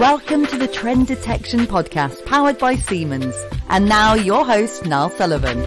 [0.00, 3.32] Welcome to the Trend Detection Podcast powered by Siemens.
[3.68, 5.64] And now your host, Niall Sullivan.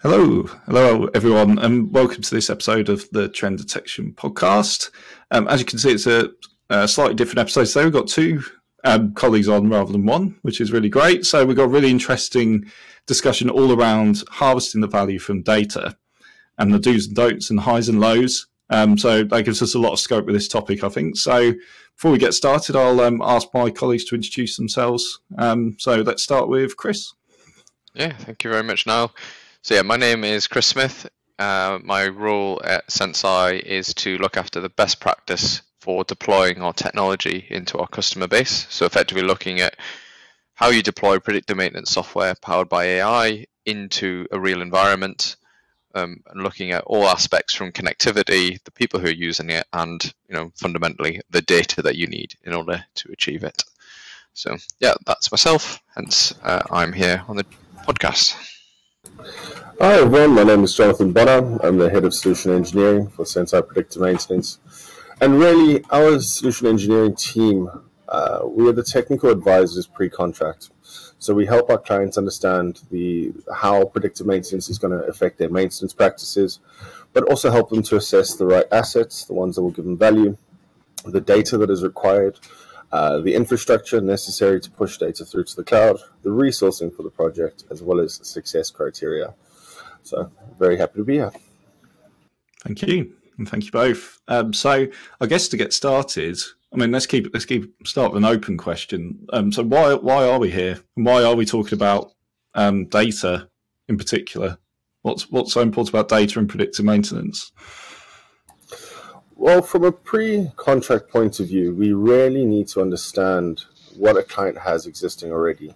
[0.00, 4.90] Hello, hello everyone, and welcome to this episode of the Trend Detection Podcast.
[5.30, 6.30] Um, as you can see, it's a,
[6.70, 7.84] a, slightly different episode today.
[7.84, 8.42] We've got two
[8.84, 11.26] um, colleagues on rather than one, which is really great.
[11.26, 12.64] So we've got a really interesting
[13.06, 15.98] discussion all around harvesting the value from data
[16.56, 18.46] and the do's and don'ts and highs and lows.
[18.70, 21.16] Um, so that gives us a lot of scope with this topic, I think.
[21.16, 21.52] So
[21.96, 25.20] before we get started, I'll um, ask my colleagues to introduce themselves.
[25.38, 27.12] Um, so let's start with Chris.
[27.94, 29.14] Yeah, thank you very much, Niall.
[29.62, 31.08] So yeah, my name is Chris Smith.
[31.38, 36.72] Uh, my role at Senseye is to look after the best practice for deploying our
[36.72, 38.66] technology into our customer base.
[38.70, 39.76] So effectively looking at
[40.54, 45.36] how you deploy predictive maintenance software powered by AI into a real environment,
[45.94, 50.12] um, and looking at all aspects from connectivity, the people who are using it, and
[50.28, 53.62] you know fundamentally the data that you need in order to achieve it.
[54.32, 55.80] So yeah, that's myself.
[55.94, 57.46] Hence, uh, I'm here on the
[57.86, 58.36] podcast.
[59.80, 61.58] Hi everyone, my name is Johnathan Bonner.
[61.62, 64.58] I'm the head of solution engineering for Senseye Predictive Maintenance.
[65.20, 67.68] And really, our solution engineering team,
[68.08, 70.70] uh, we are the technical advisors pre-contract.
[71.24, 75.48] So we help our clients understand the how predictive maintenance is going to affect their
[75.48, 76.60] maintenance practices,
[77.14, 79.96] but also help them to assess the right assets, the ones that will give them
[79.96, 80.36] value,
[81.06, 82.38] the data that is required,
[82.92, 87.10] uh, the infrastructure necessary to push data through to the cloud, the resourcing for the
[87.10, 89.32] project, as well as success criteria.
[90.02, 91.32] So very happy to be here.
[92.64, 94.20] Thank you, and thank you both.
[94.28, 94.88] Um, so
[95.22, 96.36] I guess to get started,
[96.74, 99.26] I mean, let's keep let's keep start with an open question.
[99.32, 100.80] Um, so why why are we here?
[100.96, 102.10] And why are we talking about
[102.54, 103.48] um, data
[103.88, 104.58] in particular?
[105.02, 107.52] What's what's so important about data and predictive maintenance?
[109.36, 113.64] Well, from a pre-contract point of view, we really need to understand
[113.96, 115.74] what a client has existing already.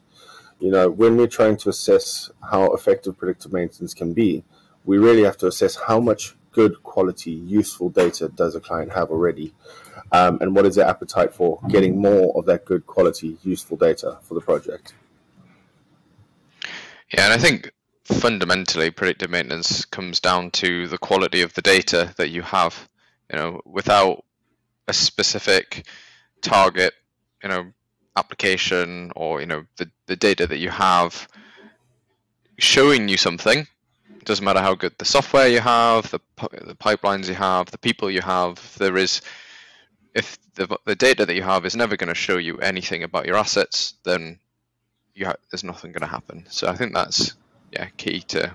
[0.59, 4.45] You know, when we're trying to assess how effective predictive maintenance can be,
[4.85, 9.11] we really have to assess how much good quality, useful data does a client have
[9.11, 9.55] already
[10.13, 14.19] um, and what is their appetite for getting more of that good quality, useful data
[14.23, 14.95] for the project?
[17.13, 17.73] Yeah, and I think
[18.05, 22.89] fundamentally predictive maintenance comes down to the quality of the data that you have.
[23.33, 24.25] You know, without
[24.87, 25.87] a specific
[26.41, 26.95] target,
[27.43, 27.73] you know,
[28.17, 31.29] application or you know the, the data that you have
[32.59, 33.67] showing you something
[34.29, 36.21] doesn't matter how good the software you have the,
[36.65, 39.21] the pipelines you have the people you have there is
[40.15, 43.27] if the, the data that you have is never going to show you anything about
[43.27, 44.39] your assets, then
[45.15, 46.45] you ha- there's nothing going to happen.
[46.49, 47.35] So I think that's
[47.73, 48.55] yeah key to.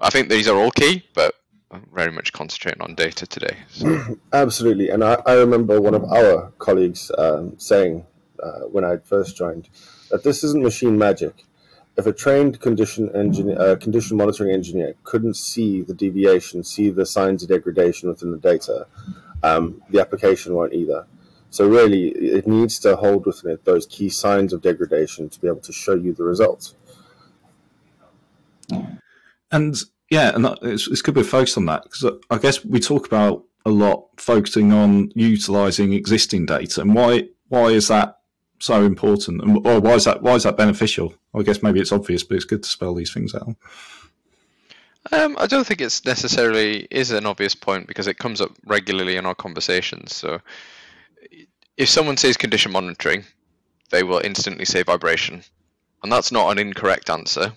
[0.00, 1.34] I think these are all key, but
[1.70, 3.56] I'm very much concentrating on data today.
[3.70, 4.16] So.
[4.32, 8.06] Absolutely, and I, I, remember one of our colleagues um, saying
[8.40, 9.68] uh, when I first joined
[10.10, 11.44] that this isn't machine magic.
[11.96, 17.06] If a trained condition engineer, uh, condition monitoring engineer couldn't see the deviation, see the
[17.06, 18.86] signs of degradation within the data,
[19.42, 21.06] um, the application won't either.
[21.50, 25.46] So really, it needs to hold within it those key signs of degradation to be
[25.48, 26.74] able to show you the results.
[29.50, 29.76] And
[30.10, 33.70] yeah, and it's, it's good focused on that because I guess we talk about a
[33.70, 38.18] lot focusing on utilizing existing data and why why is that
[38.60, 41.14] so important and or why is that why is that beneficial?
[41.36, 43.54] I guess maybe it's obvious, but it's good to spell these things out.
[45.12, 49.16] Um, I don't think it's necessarily is an obvious point because it comes up regularly
[49.16, 50.14] in our conversations.
[50.14, 50.40] So,
[51.76, 53.24] if someone says condition monitoring,
[53.90, 55.42] they will instantly say vibration,
[56.02, 57.52] and that's not an incorrect answer,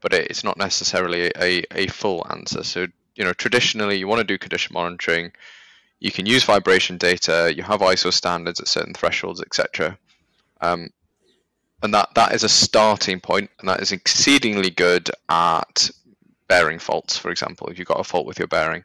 [0.00, 2.62] but it's not necessarily a, a full answer.
[2.62, 2.86] So,
[3.16, 5.32] you know, traditionally, you want to do condition monitoring.
[6.00, 7.52] You can use vibration data.
[7.54, 9.98] You have ISO standards at certain thresholds, etc.
[10.60, 10.88] Um,
[11.82, 15.90] and that that is a starting point, and that is exceedingly good at
[16.48, 18.84] bearing faults, for example, if you've got a fault with your bearing.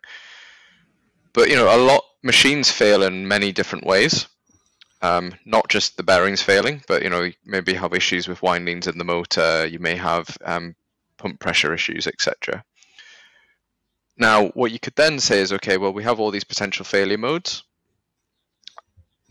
[1.34, 4.28] But you know, a lot machines fail in many different ways.
[5.02, 8.98] Um, not just the bearings failing, but you know, maybe have issues with windings in
[8.98, 9.66] the motor.
[9.66, 10.76] You may have um,
[11.18, 12.64] pump pressure issues, etc.
[14.18, 17.18] Now, what you could then say is, okay, well, we have all these potential failure
[17.18, 17.64] modes,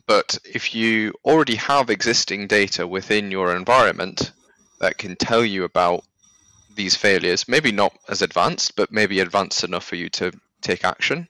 [0.07, 4.33] but if you already have existing data within your environment
[4.81, 6.05] that can tell you about
[6.75, 11.29] these failures, maybe not as advanced, but maybe advanced enough for you to take action,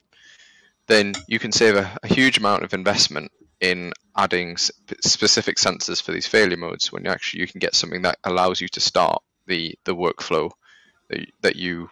[0.87, 3.31] then you can save a, a huge amount of investment
[3.61, 7.75] in adding sp- specific sensors for these failure modes when you actually you can get
[7.75, 10.51] something that allows you to start the the workflow
[11.09, 11.89] that, that you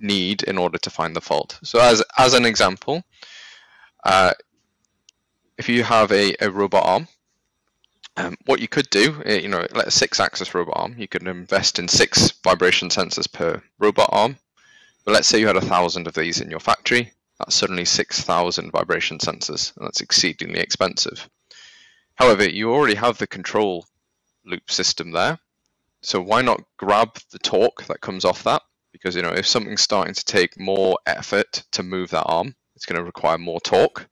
[0.00, 1.58] need in order to find the fault.
[1.62, 3.02] So as as an example,
[4.04, 4.32] uh,
[5.58, 7.08] if you have a, a robot arm,
[8.16, 11.26] um, what you could do, uh, you know, like a six-axis robot arm, you could
[11.26, 14.38] invest in six vibration sensors per robot arm.
[15.04, 17.12] But let's say you had a thousand of these in your factory.
[17.38, 21.28] That's suddenly 6,000 vibration sensors, and that's exceedingly expensive.
[22.14, 23.86] However, you already have the control
[24.44, 25.38] loop system there.
[26.02, 28.62] So why not grab the torque that comes off that?
[28.92, 32.86] Because you know, if something's starting to take more effort to move that arm, it's
[32.86, 34.08] going to require more torque.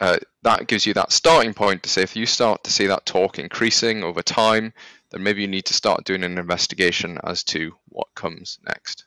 [0.00, 3.06] Uh, that gives you that starting point to say if you start to see that
[3.06, 4.72] torque increasing over time,
[5.10, 9.06] then maybe you need to start doing an investigation as to what comes next.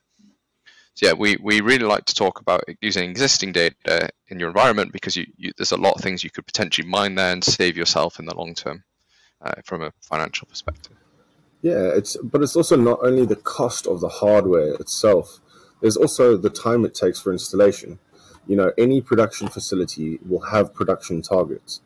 [0.93, 4.91] So yeah, we, we really like to talk about using existing data in your environment
[4.91, 7.77] because you, you, there's a lot of things you could potentially mine there and save
[7.77, 8.83] yourself in the long term
[9.41, 10.97] uh, from a financial perspective.
[11.61, 15.39] Yeah, it's but it's also not only the cost of the hardware itself.
[15.81, 17.99] There's also the time it takes for installation.
[18.47, 21.81] You know, any production facility will have production targets.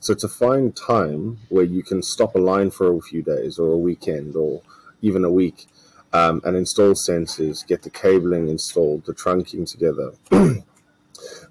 [0.00, 3.72] So to find time where you can stop a line for a few days or
[3.72, 4.62] a weekend or
[5.02, 5.66] even a week
[6.12, 10.12] um, and install sensors, get the cabling installed, the trunking together,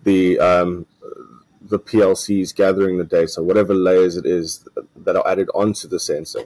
[0.03, 0.85] the um,
[1.61, 4.65] the PLCs gathering the data, whatever layers it is
[4.95, 6.45] that are added onto the sensor.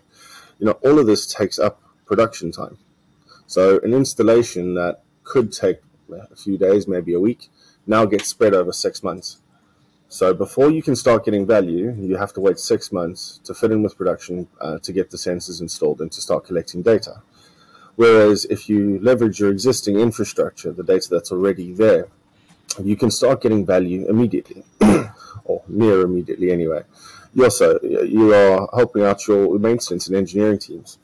[0.60, 2.78] You know, all of this takes up production time.
[3.48, 5.80] So an installation that could take
[6.12, 7.50] a few days, maybe a week,
[7.88, 9.38] now gets spread over six months.
[10.08, 13.72] So before you can start getting value, you have to wait six months to fit
[13.72, 17.22] in with production uh, to get the sensors installed and to start collecting data.
[17.96, 22.08] Whereas if you leverage your existing infrastructure, the data that's already there,
[22.82, 24.64] you can start getting value immediately,
[25.44, 26.84] or near immediately anyway.
[27.36, 30.98] You also you are helping out your maintenance and engineering teams,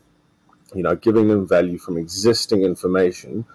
[0.73, 3.45] you know, giving them value from existing information,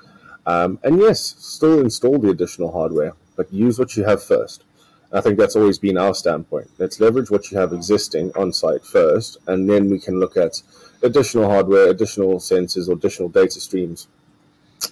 [0.46, 4.64] um, and yes, still install the additional hardware, but use what you have first.
[5.12, 6.70] I think that's always been our standpoint.
[6.78, 10.62] Let's leverage what you have existing on site first, and then we can look at
[11.02, 14.06] additional hardware, additional sensors, or additional data streams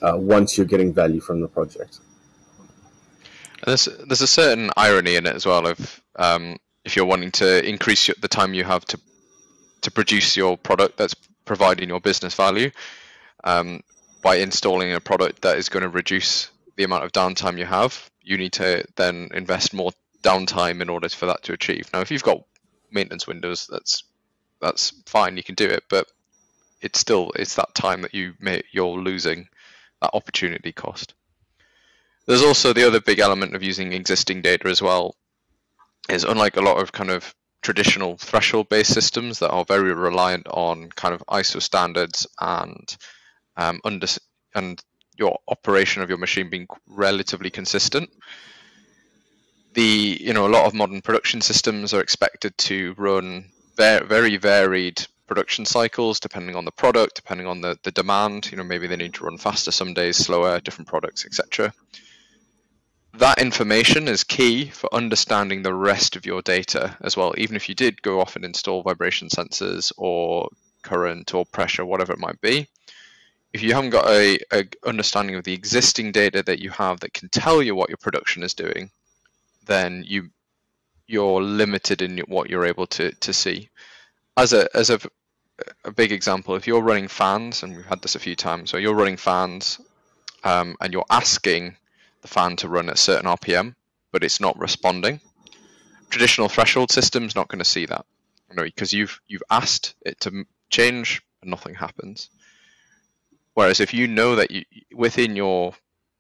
[0.03, 2.01] uh, once you're getting value from the project.
[3.65, 5.67] There's there's a certain irony in it as well.
[5.67, 9.01] Of um, if you're wanting to increase your, the time you have to
[9.83, 11.15] to produce your product that's
[11.45, 12.71] providing your business value
[13.45, 13.81] um,
[14.29, 18.11] by installing a product that is going to reduce the amount of downtime you have,
[18.21, 19.91] you need to then invest more
[20.23, 21.89] downtime in order for that to achieve.
[21.95, 22.45] Now, if you've got
[22.91, 24.05] maintenance windows, that's
[24.61, 25.39] that's fine.
[25.39, 26.09] You can do it, but
[26.83, 29.49] it's still it's that time that you may you're losing
[30.03, 31.15] that opportunity cost.
[32.27, 35.17] There's also the other big element of using existing data as well.
[36.11, 40.49] Is unlike a lot of kind of traditional threshold based systems that are very reliant
[40.49, 42.95] on kind of ISO standards and
[43.59, 44.07] um, under
[44.55, 44.83] and
[45.19, 48.09] your operation of your machine being relatively consistent.
[49.75, 55.07] The you know a lot of modern production systems are expected to run very varied
[55.27, 58.51] production cycles depending on the product, depending on the, the demand.
[58.51, 61.73] You know, maybe they need to run faster some days, slower, different products, etc.
[63.15, 67.35] That information is key for understanding the rest of your data as well.
[67.37, 70.49] Even if you did go off and install vibration sensors or
[70.83, 72.69] current or pressure, whatever it might be,
[73.53, 77.15] if you haven't got a, a understanding of the existing data that you have that
[77.15, 78.91] can tell you what your production is doing,
[79.67, 80.31] then you
[81.07, 83.71] you're limited in what you're able to to see.
[84.37, 85.01] As a as a
[85.85, 88.77] a big example, if you're running fans, and we've had this a few times, so
[88.77, 89.81] you're running fans,
[90.45, 91.77] um, and you're asking
[92.23, 93.75] the fan to run at certain RPM,
[94.13, 95.21] but it's not responding.
[96.11, 98.07] Traditional threshold system's not going to see that,
[98.55, 102.31] because you've you've asked it to change, and nothing happens.
[103.59, 104.63] Whereas if you know that you
[104.95, 105.75] within your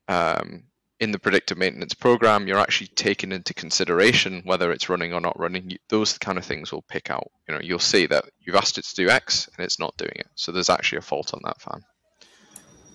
[0.09, 0.64] um,
[0.99, 5.38] in the predictive maintenance program, you're actually taking into consideration whether it's running or not
[5.38, 5.78] running.
[5.88, 7.30] Those kind of things will pick out.
[7.47, 10.16] You know, you'll see that you've asked it to do X and it's not doing
[10.16, 10.26] it.
[10.35, 11.85] So there's actually a fault on that fan,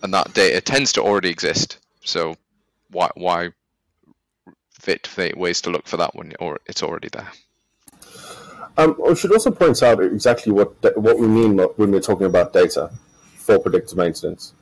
[0.01, 1.79] and that data tends to already exist.
[2.03, 2.35] So
[2.89, 3.51] why why
[4.73, 5.07] fit
[5.37, 7.31] ways to look for that when or it's already there?
[8.75, 12.51] Um, we should also point out exactly what what we mean when we're talking about
[12.51, 12.91] data
[13.43, 14.53] for predictive maintenance.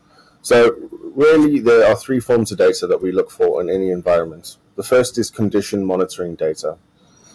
[0.42, 0.76] So
[1.16, 4.58] really, there are three forms of data that we look for in any environment.
[4.76, 6.78] The first is condition monitoring data.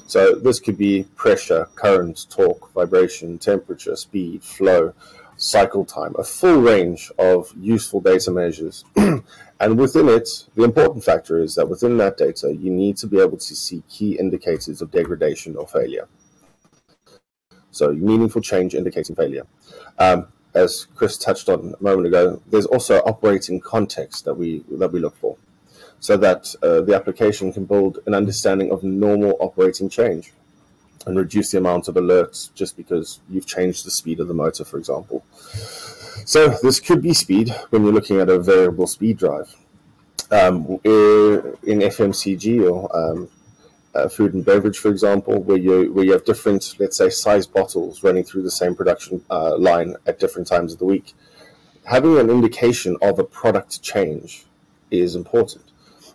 [0.08, 4.92] So this could be pressure, current, torque, vibration, temperature, speed, flow,
[5.36, 8.84] cycle time, a full range of useful data measures.
[8.96, 13.20] and within it, the important factor is that within that data, you need to be
[13.20, 16.08] able to see key indicators of degradation or failure.
[17.70, 19.46] So meaningful change indicating failure.
[19.98, 24.90] Um, as Chris touched on a moment ago, there's also operating context that we that
[24.92, 25.36] we look for.
[26.00, 30.32] so that uh, the application can build an understanding of normal operating change
[31.06, 34.64] and reduce the amount of alerts just because you've changed the speed of the motor,
[34.64, 35.24] for example.
[36.24, 39.54] So this could be speed when you're looking at a variable speed drive.
[40.30, 43.28] Um, in FMCG or um,
[43.96, 47.46] uh, food and beverage, for example, where you where you have different, let's say, size
[47.46, 51.14] bottles running through the same production uh, line at different times of the week,
[51.84, 54.44] having an indication of a product change
[54.90, 55.64] is important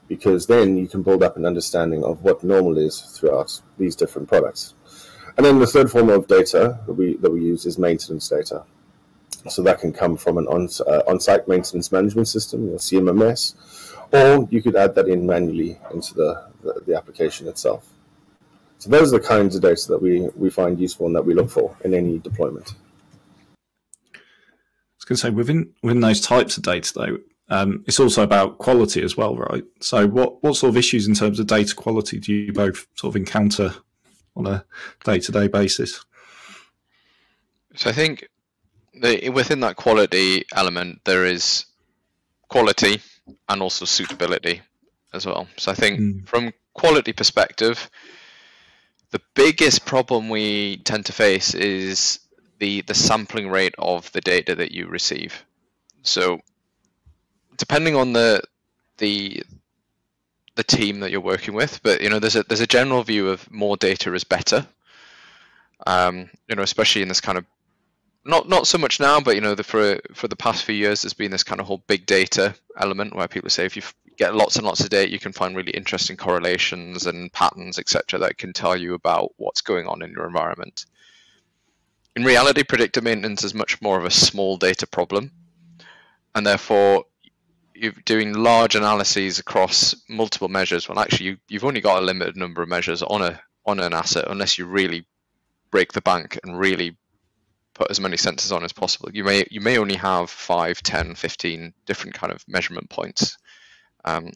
[0.08, 4.28] because then you can build up an understanding of what normal is throughout these different
[4.28, 4.74] products.
[5.38, 8.64] And then the third form of data that we that we use is maintenance data.
[9.50, 13.56] So that can come from an on, uh, on-site maintenance management system, your CMMS,
[14.12, 17.88] or you could add that in manually into the, the, the application itself.
[18.80, 21.34] So those are the kinds of data that we, we find useful and that we
[21.34, 22.74] look for in any deployment.
[24.16, 24.20] I
[24.98, 27.18] was going to say within within those types of data though,
[27.50, 29.64] um, it's also about quality as well, right?
[29.82, 33.12] So what what sort of issues in terms of data quality do you both sort
[33.12, 33.74] of encounter
[34.36, 34.66] on a
[35.04, 36.04] day to day basis?
[37.76, 38.28] So I think
[38.94, 41.66] the, within that quality element, there is
[42.48, 43.02] quality
[43.50, 44.62] and also suitability
[45.14, 45.48] as well.
[45.58, 46.28] So I think mm.
[46.28, 47.90] from quality perspective,
[49.12, 52.20] the biggest problem we tend to face is
[52.60, 55.46] the the sampling rate of the data that you receive.
[56.04, 56.40] So
[57.58, 58.42] depending on the
[58.98, 59.44] the
[60.56, 63.30] the team that you're working with, but you know there's a there's a general view
[63.30, 64.66] of more data is better.
[65.88, 67.46] Um, you know, especially in this kind of
[68.26, 71.02] not not so much now, but you know, the, for for the past few years,
[71.02, 73.82] there's been this kind of whole big data element where people say if you
[74.18, 78.20] get lots and lots of data, you can find really interesting correlations and patterns, etc.,
[78.20, 80.86] that can tell you about what's going on in your environment.
[82.16, 85.32] In reality, predictive maintenance is much more of a small data problem,
[86.36, 87.06] and therefore
[87.74, 90.88] you're doing large analyses across multiple measures.
[90.88, 93.94] Well, actually, you, you've only got a limited number of measures on a on an
[93.94, 95.06] asset unless you really
[95.72, 96.98] break the bank and really
[97.82, 99.10] put as many sensors on as possible.
[99.12, 103.38] You may you may only have 5, 10, 15 different kind of measurement points
[104.06, 104.32] um,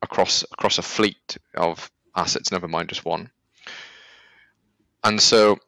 [0.00, 3.30] across across a fleet of assets, never mind just one.
[5.02, 5.58] And so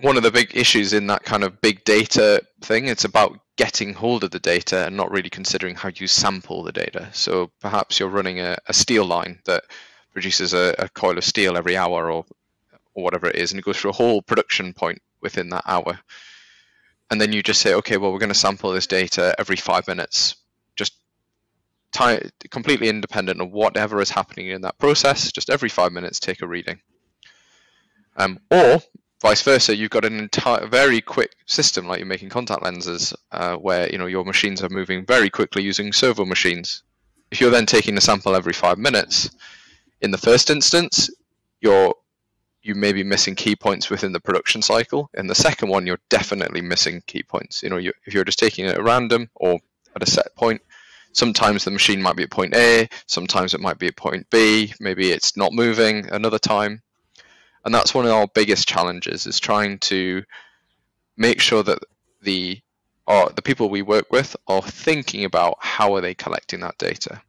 [0.00, 3.92] one of the big issues in that kind of big data thing, it's about getting
[3.92, 7.10] hold of the data and not really considering how you sample the data.
[7.12, 9.64] So perhaps you're running a, a steel line that
[10.12, 12.24] produces a, a coil of steel every hour or
[12.94, 15.98] or whatever it is, and it goes through a whole production point within that hour.
[17.10, 19.86] And then you just say, okay, well, we're going to sample this data every five
[19.86, 20.36] minutes,
[20.76, 20.94] just
[22.50, 25.30] completely independent of whatever is happening in that process.
[25.30, 26.80] Just every five minutes, take a reading.
[28.16, 28.80] Um, or
[29.20, 33.56] vice versa, you've got an entire very quick system like you're making contact lenses, uh,
[33.56, 36.82] where you know your machines are moving very quickly using servo machines.
[37.30, 39.30] If you're then taking a sample every five minutes,
[40.00, 41.08] in the first instance,
[41.60, 41.94] you're
[42.62, 45.10] you may be missing key points within the production cycle.
[45.14, 47.62] In the second one, you're definitely missing key points.
[47.62, 49.58] You know, you, if you're just taking it at random or
[49.96, 50.62] at a set point,
[51.12, 54.72] sometimes the machine might be at point A, sometimes it might be at point B,
[54.80, 56.82] maybe it's not moving another time.
[57.64, 60.22] And that's one of our biggest challenges is trying to
[61.16, 61.78] make sure that
[62.22, 62.60] the
[63.06, 67.20] or the people we work with are thinking about how are they collecting that data.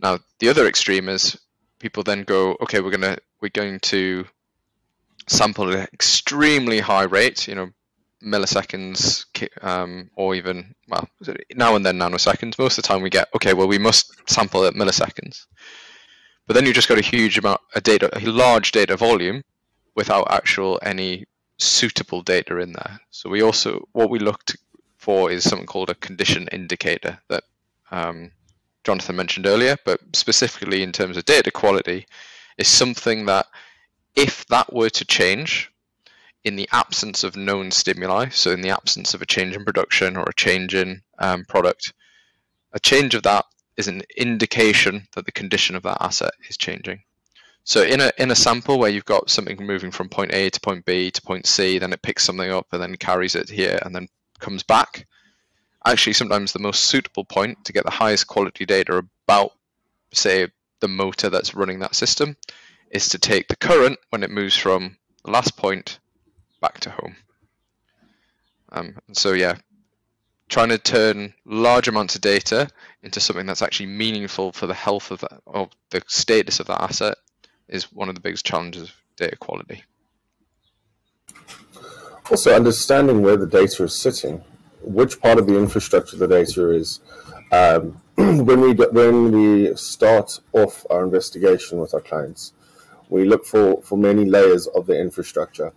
[0.00, 1.36] Now, the other extreme is
[1.80, 4.24] people then go, okay, we're gonna we're going to
[5.26, 7.70] sample at an extremely high rate, you know,
[8.24, 9.26] milliseconds,
[9.62, 11.08] um, or even well,
[11.54, 12.58] now and then nanoseconds.
[12.58, 15.46] Most of the time, we get okay, well, we must sample at milliseconds.
[16.46, 19.44] But then you've just got a huge amount of data, a large data volume,
[19.94, 21.26] without actual any
[21.58, 23.00] suitable data in there.
[23.10, 24.56] So we also what we looked
[24.96, 27.44] for is something called a condition indicator that
[27.90, 28.30] um,
[28.84, 32.06] Johnathan mentioned earlier, but specifically in terms of data quality,
[32.58, 33.46] is something that
[34.14, 35.70] if that were to change
[36.44, 40.16] in the absence of known stimuli, so in the absence of a change in production
[40.16, 41.92] or a change in um, product,
[42.72, 43.44] a change of that
[43.76, 47.00] is an indication that the condition of that asset is changing.
[47.64, 50.60] So in a in a sample where you've got something moving from point A to
[50.60, 53.78] point B to point C, then it picks something up and then carries it here
[53.82, 54.08] and then
[54.40, 55.06] comes back
[55.88, 59.52] actually sometimes the most suitable point to get the highest quality data about,
[60.12, 60.48] say,
[60.80, 62.36] the motor that's running that system
[62.90, 65.98] is to take the current when it moves from the last point
[66.60, 67.16] back to home.
[68.70, 69.56] Um, and so, yeah,
[70.48, 72.68] trying to turn large amounts of data
[73.02, 75.20] into something that's actually meaningful for the health of,
[75.90, 77.16] the status of that asset
[77.68, 79.84] is one of the biggest challenges of data quality.
[82.30, 84.42] Also, understanding where the data is sitting
[84.82, 87.00] which part of the infrastructure the data is
[87.50, 92.52] Um, when we when we start off our investigation with our clients,
[93.08, 95.72] we look for, for many layers of the infrastructure.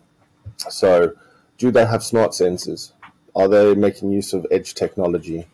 [0.58, 1.14] So,
[1.58, 2.92] do they have smart sensors?
[3.36, 5.48] Are they making use of edge technology?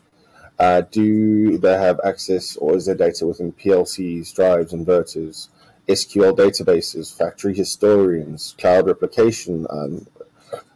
[0.58, 5.50] Uh, do they have access or is their data within PLCs, drives, inverters,
[5.88, 10.08] SQL databases, factory historians, cloud replication um,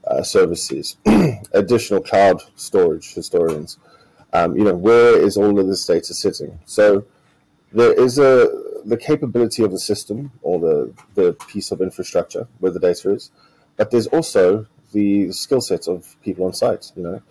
[0.06, 0.98] uh, services,
[1.52, 3.80] additional cloud storage historians?
[4.34, 6.60] Um, you know, where is all of this data sitting?
[6.66, 7.06] So
[7.72, 8.50] there is a
[8.84, 13.32] the capability of the system or the the piece of infrastructure where the data is,
[13.78, 16.92] but there's also the skill set of people on site.
[16.96, 17.22] You know,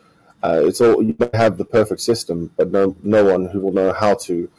[0.42, 3.72] uh, it's all you may have the perfect system, but no no one who will
[3.72, 4.50] know how to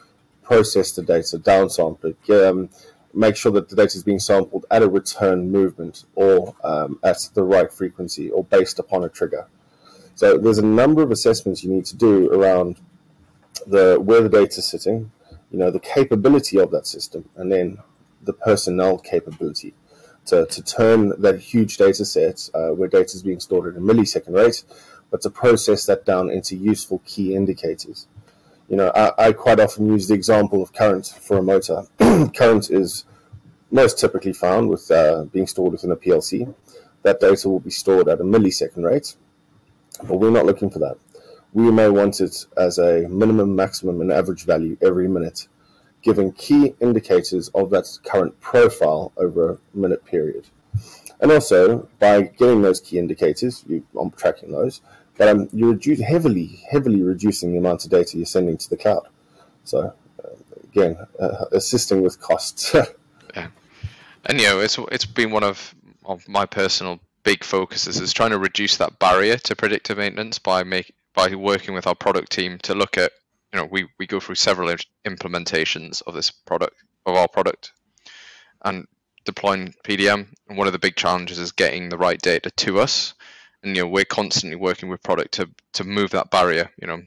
[0.42, 2.68] process the data, downsample it, um,
[3.14, 7.18] make sure that the data is being sampled at a return movement or um, at
[7.34, 9.46] the right frequency or based upon a trigger.
[10.14, 12.80] So there's a number of assessments you need to do around
[13.66, 15.10] the where the data is sitting,
[15.50, 17.78] you know, the capability of that system, and then
[18.22, 19.74] the personnel capability
[20.26, 23.84] to, to turn that huge data set uh, where data is being stored at a
[23.84, 24.64] millisecond rate,
[25.10, 28.06] but to process that down into useful key indicators.
[28.68, 31.84] You know, I, I quite often use the example of current for a motor.
[31.98, 33.04] current is
[33.70, 36.54] most typically found with uh, being stored within a PLC.
[37.02, 39.16] That data will be stored at a millisecond rate,
[40.06, 40.96] but we're not looking for that.
[41.52, 45.48] We may want it as a minimum, maximum, and average value every minute,
[46.02, 50.46] giving key indicators of that current profile over a minute period.
[51.20, 54.80] And also, by getting those key indicators, you, I'm tracking those,
[55.16, 59.06] but um, you're heavily, heavily reducing the amount of data you're sending to the cloud.
[59.64, 59.92] So,
[60.24, 60.28] uh,
[60.64, 62.74] again, uh, assisting with costs.
[63.36, 63.48] yeah,
[64.24, 68.30] and you know, it's it's been one of of my personal big focuses is trying
[68.30, 72.58] to reduce that barrier to predictive maintenance by make by working with our product team
[72.58, 73.12] to look at
[73.52, 74.74] you know we, we go through several
[75.06, 76.74] implementations of this product
[77.06, 77.72] of our product
[78.64, 78.86] and
[79.24, 83.14] deploying PDM and one of the big challenges is getting the right data to us.
[83.62, 87.02] And you know we're constantly working with product to to move that barrier you know.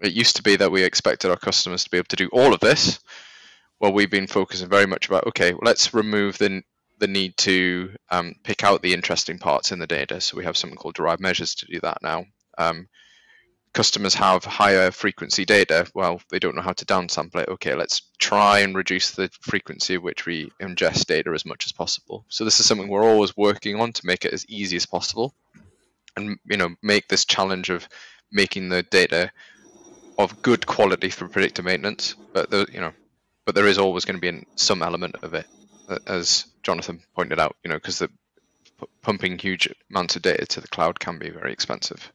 [0.00, 2.54] It used to be that we expected our customers to be able to do all
[2.54, 3.00] of this.
[3.80, 6.62] Well we've been focusing very much about okay well, let's remove the
[6.98, 10.20] the need to um, pick out the interesting parts in the data.
[10.20, 12.26] So we have something called derived measures to do that now.
[12.56, 12.88] Um,
[13.72, 15.86] customers have higher frequency data.
[15.94, 17.48] Well, they don't know how to downsample it.
[17.48, 21.72] Okay, let's try and reduce the frequency at which we ingest data as much as
[21.72, 22.24] possible.
[22.28, 25.34] So this is something we're always working on to make it as easy as possible,
[26.16, 27.88] and you know make this challenge of
[28.32, 29.30] making the data
[30.18, 32.16] of good quality for predictive maintenance.
[32.32, 32.92] But the, you know,
[33.44, 35.46] but there is always going to be some element of it
[36.06, 40.60] as Johnathan pointed out, you know, because the p- pumping huge amounts of data to
[40.60, 42.12] the cloud can be very expensive.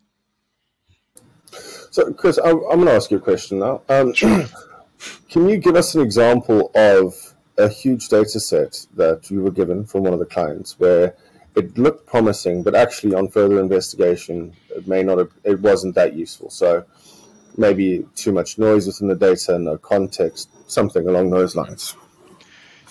[1.91, 3.81] So, Chris, I'm, I'm going to ask you a question now.
[3.89, 4.13] Um,
[5.29, 7.13] can you give us an example of
[7.57, 11.15] a huge data set that you were given from one of the clients where
[11.55, 16.15] it looked promising, but actually on further investigation, it may not have, it wasn't that
[16.15, 16.49] useful.
[16.49, 16.83] So
[17.57, 21.95] maybe too much noise within the data, and no context, something along those lines.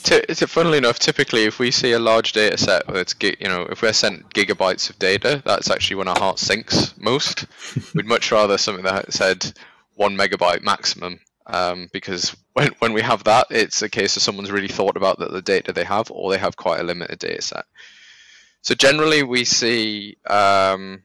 [0.03, 3.83] T- funnily enough, typically if we see a large data set, it's you know if
[3.83, 7.47] we're sent gigabytes of data, that's actually when our heart sinks most.
[7.95, 9.53] We'd much rather something that said
[9.95, 14.51] one megabyte maximum, um, because when when we have that, it's a case of someone's
[14.51, 17.43] really thought about that the data they have, or they have quite a limited data
[17.43, 17.65] set.
[18.62, 21.03] So generally, we see um,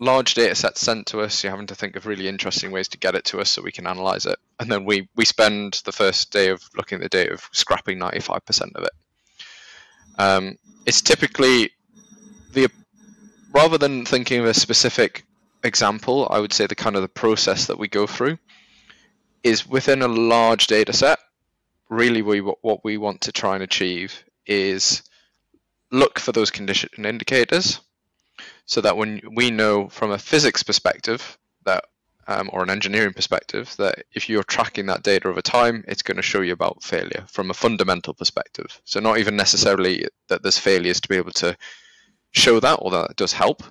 [0.00, 1.44] large data sets sent to us.
[1.44, 3.70] You're having to think of really interesting ways to get it to us so we
[3.70, 4.38] can analyze it.
[4.58, 7.98] And then we, we spend the first day of looking at the data of scrapping
[7.98, 8.92] 95% of it.
[10.18, 11.70] Um, it's typically
[12.52, 12.68] the
[13.52, 15.24] rather than thinking of a specific
[15.62, 18.38] example, I would say the kind of the process that we go through
[19.42, 21.18] is within a large data set.
[21.88, 25.02] Really, we what we want to try and achieve is
[25.90, 27.80] look for those condition indicators
[28.70, 31.84] so that when we know from a physics perspective that
[32.28, 36.16] um, or an engineering perspective that if you're tracking that data over time it's going
[36.16, 38.80] to show you about failure from a fundamental perspective.
[38.84, 41.56] So not even necessarily that there's failures to be able to
[42.30, 43.64] show that although that does help.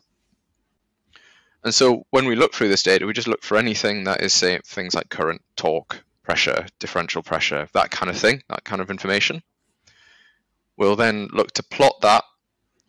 [1.64, 4.34] And so when we look through this data we just look for anything that is
[4.34, 8.92] say things like current torque pressure differential pressure that kind of thing that kind of
[8.92, 9.42] information.
[10.76, 12.26] We'll then look to plot that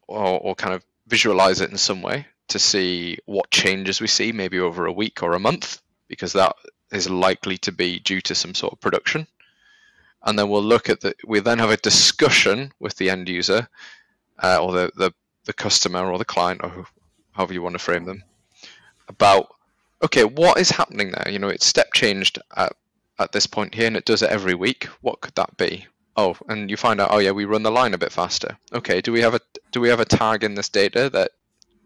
[0.08, 4.32] or, or kind of visualize it in some way to see what changes we see,
[4.32, 6.54] maybe over a week or a month, because that
[6.92, 9.26] is likely to be due to some sort of production.
[10.22, 13.68] And then we'll look at the, we then have a discussion with the end user
[14.42, 15.12] uh, or the, the,
[15.44, 16.86] the customer or the client or
[17.32, 18.22] however you want to frame them
[19.08, 19.48] about
[20.02, 21.30] okay, what is happening there?
[21.30, 22.72] You know, it's step changed at,
[23.18, 24.84] at this point here and it does it every week.
[25.02, 25.86] What could that be?
[26.16, 28.56] Oh, and you find out, oh yeah, we run the line a bit faster.
[28.72, 31.30] Okay, do we have a do we have a tag in this data that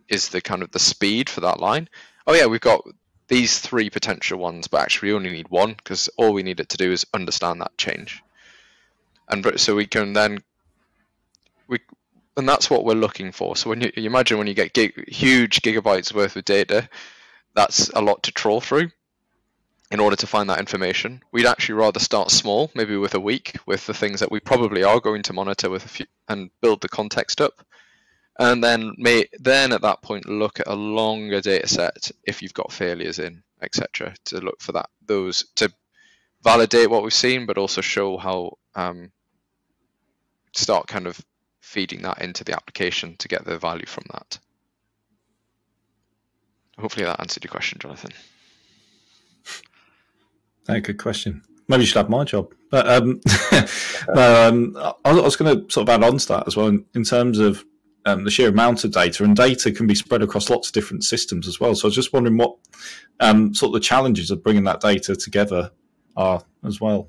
[0.09, 1.89] is the kind of the speed for that line?
[2.27, 2.83] Oh yeah, we've got
[3.29, 6.69] these three potential ones, but actually we only need one because all we need it
[6.71, 8.23] to do is understand that change.
[9.29, 10.43] And so we can then
[11.69, 11.79] we
[12.37, 13.57] and that's what we're looking for.
[13.57, 16.89] So when you, you imagine when you get gig, huge gigabytes worth of data,
[17.55, 18.91] that's a lot to trawl through
[19.91, 21.23] in order to find that information.
[21.33, 24.83] We'd actually rather start small, maybe with a week, with the things that we probably
[24.83, 27.65] are going to monitor with a few, and build the context up,
[28.39, 32.55] and then may then at that point look at a longer data set if you've
[32.55, 34.15] got failures in, etc.
[34.27, 35.73] To look for that those to
[36.43, 39.13] validate what we've seen, but also show how um,
[40.53, 41.21] start kind of
[41.61, 44.39] feeding that into the application to get the value from that.
[46.79, 48.13] Hopefully that answered your question, Johnathan.
[50.67, 51.43] Hey, good question.
[51.69, 52.55] Maybe you should have my job.
[52.71, 53.21] But um,
[54.17, 57.05] um, I was going to sort of add on to that as well in, in
[57.05, 57.65] terms of
[58.07, 61.05] um, the sheer amount of data, and data can be spread across lots of different
[61.05, 61.75] systems as well.
[61.75, 62.57] So I was just wondering what
[63.21, 65.71] um, sort of the challenges of bringing that data together
[66.17, 67.09] are as well.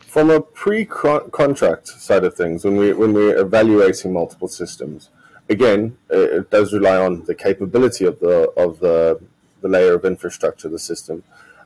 [0.00, 5.10] From a pre-contract side of things, when we when we're evaluating multiple systems,
[5.48, 9.20] again, it does rely on the capability of the of the
[9.60, 11.22] the layer of infrastructure, the system,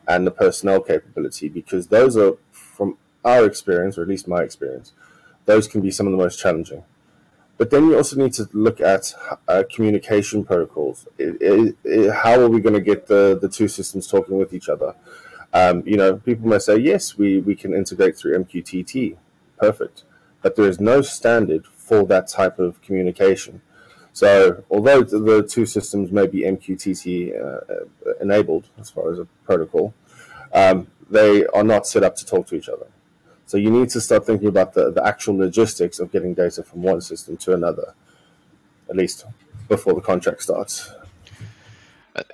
[0.06, 4.92] and the personnel capability, because those are, from our experience, or at least my experience,
[5.46, 6.84] those can be some of the most challenging.
[7.58, 9.14] But then you also need to look at
[9.46, 11.06] uh, communication protocols.
[11.18, 14.52] It, it, it, how are we going to get the, the two systems talking with
[14.52, 14.94] each other?
[15.52, 19.16] Um, you know, people may say, yes, we, we can integrate through MQTT.
[19.58, 20.02] Perfect.
[20.40, 23.60] But there is no standard for that type of communication.
[24.12, 27.60] So, although the two systems may be MQTT uh,
[28.20, 29.94] enabled as far as a protocol,
[30.52, 32.86] um, they are not set up to talk to each other.
[33.46, 36.82] So, you need to start thinking about the, the actual logistics of getting data from
[36.82, 37.94] one system to another,
[38.90, 39.24] at least
[39.68, 40.90] before the contract starts.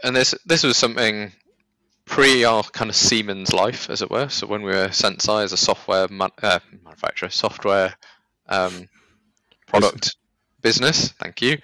[0.02, 1.30] And this this was something
[2.04, 4.28] pre our kind of Siemens life, as it were.
[4.28, 7.94] So when we were Senseye as a software man, uh, manufacturer, software
[8.48, 8.88] um,
[9.66, 10.16] product
[10.62, 11.08] business.
[11.12, 11.58] Thank you.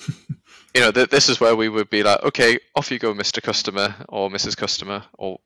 [0.74, 3.42] you know, th- this is where we would be like, okay, off you go, Mr.
[3.42, 4.56] Customer or Mrs.
[4.56, 5.38] Customer, or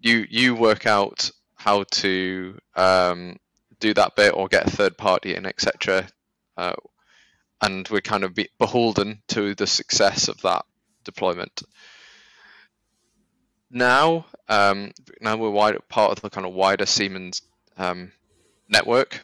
[0.00, 3.36] you you work out how to um,
[3.80, 6.06] do that bit or get a third party in, etc.
[6.56, 6.74] Uh,
[7.60, 10.64] and we're kind of be beholden to the success of that
[11.04, 11.62] deployment.
[13.70, 17.42] Now, um, now we're wide, part of the kind of wider Siemens
[17.76, 18.12] um,
[18.68, 19.22] network.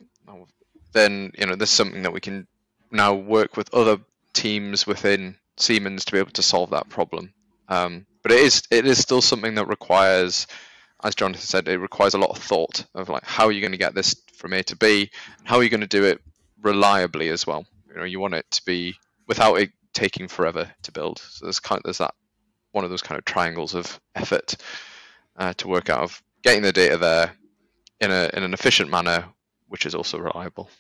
[0.93, 2.47] Then you know, there's something that we can
[2.93, 3.99] now work with other
[4.33, 7.33] teams within Siemens to be able to solve that problem.
[7.69, 10.47] Um, but it is it is still something that requires,
[11.03, 13.73] as Johnathan said, it requires a lot of thought of like how are you going
[13.73, 16.21] to get this from A to B, and how are you going to do it
[16.63, 17.65] reliably as well.
[17.89, 18.95] You know, you want it to be
[19.27, 21.19] without it taking forever to build.
[21.19, 22.15] So there's kind of, there's that
[22.73, 24.57] one of those kind of triangles of effort
[25.37, 27.33] uh, to work out of getting the data there
[28.01, 29.27] in a in an efficient manner,
[29.69, 30.71] which is also reliable.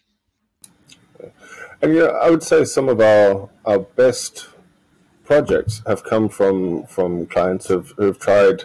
[1.81, 4.49] And yeah, I would say some of our our best
[5.25, 8.65] projects have come from from clients who've, who've tried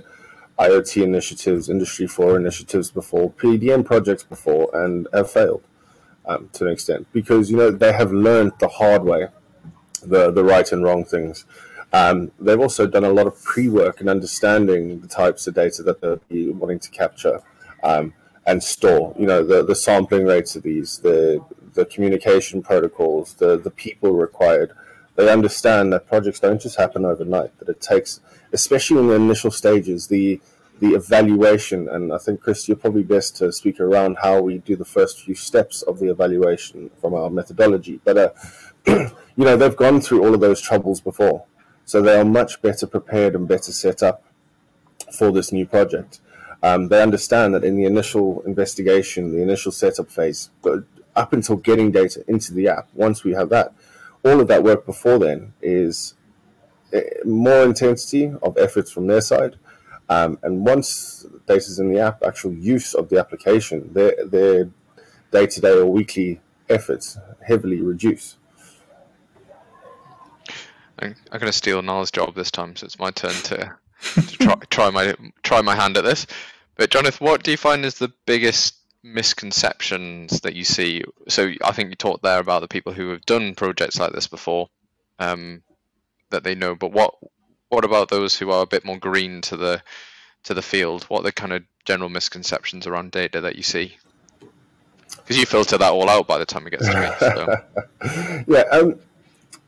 [0.59, 5.63] IoT initiatives, Industry 4 initiatives before, PDM projects before, and have failed
[6.25, 9.27] um, to an extent because you know they have learned the hard way
[10.03, 11.45] the the right and wrong things.
[11.93, 16.01] Um, they've also done a lot of pre-work and understanding the types of data that
[16.01, 16.19] they're
[16.53, 17.39] wanting to capture
[17.81, 18.13] um,
[18.45, 19.15] and store.
[19.17, 21.43] You know the the sampling rates of these, the
[21.77, 24.73] the communication protocols, the, the people required.
[25.15, 28.19] They understand that projects don't just happen overnight, that it takes,
[28.51, 30.41] especially in the initial stages, the
[30.79, 34.75] the evaluation, and I think Chris, you're probably best to speak around how we do
[34.75, 37.99] the first few steps of the evaluation from our methodology.
[38.03, 38.29] But uh,
[38.87, 41.45] you know, they've gone through all of those troubles before,
[41.83, 44.23] so they are much better prepared and better set up
[45.11, 46.19] for this new project.
[46.61, 50.51] Um, they understand that in the initial investigation, the initial setup phase,
[51.17, 53.73] up until getting data into the app, once we have that,
[54.23, 56.13] all of that work before then is
[56.93, 59.57] eh, more intensity of efforts from their side.
[60.09, 64.69] Um, and once data is in the app, actual use of the application, their, their
[65.31, 68.37] day-to-day or weekly efforts heavily reduce.
[70.99, 73.75] I'm, I'm going to steal Niall's job this time, so it's my turn to,
[74.13, 76.25] to try, try my try my hand at this.
[76.75, 81.03] But Johnathan, what do you find is the biggest misconceptions that you see?
[81.27, 84.27] So I think you talked there about the people who have done projects like this
[84.27, 84.69] before,
[85.19, 85.63] um,
[86.29, 86.75] that they know.
[86.75, 87.15] But what
[87.69, 89.81] what about those who are a bit more green to the
[90.43, 91.03] to the field?
[91.05, 93.97] What are the kind of general misconceptions around data that you see?
[95.17, 97.09] Because you filter that all out by the time it gets to me.
[97.19, 98.43] So.
[98.47, 98.99] yeah, um,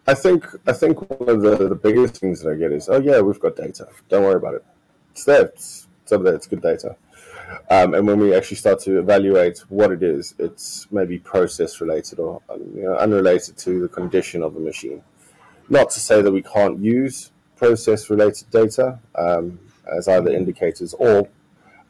[0.08, 3.00] I think I think one of the, the biggest things that I get is, oh
[3.00, 3.88] yeah, we've got data.
[4.10, 4.66] Don't worry about it.
[5.12, 5.46] It's there.
[5.46, 6.34] It's, it's there.
[6.34, 6.96] It's good data.
[7.70, 12.20] Um, and when we actually start to evaluate what it is, it's maybe process related
[12.20, 15.04] or you know, unrelated to the condition of the machine.
[15.70, 19.60] Not to say that we can't use process related data um,
[19.92, 21.28] as either indicators or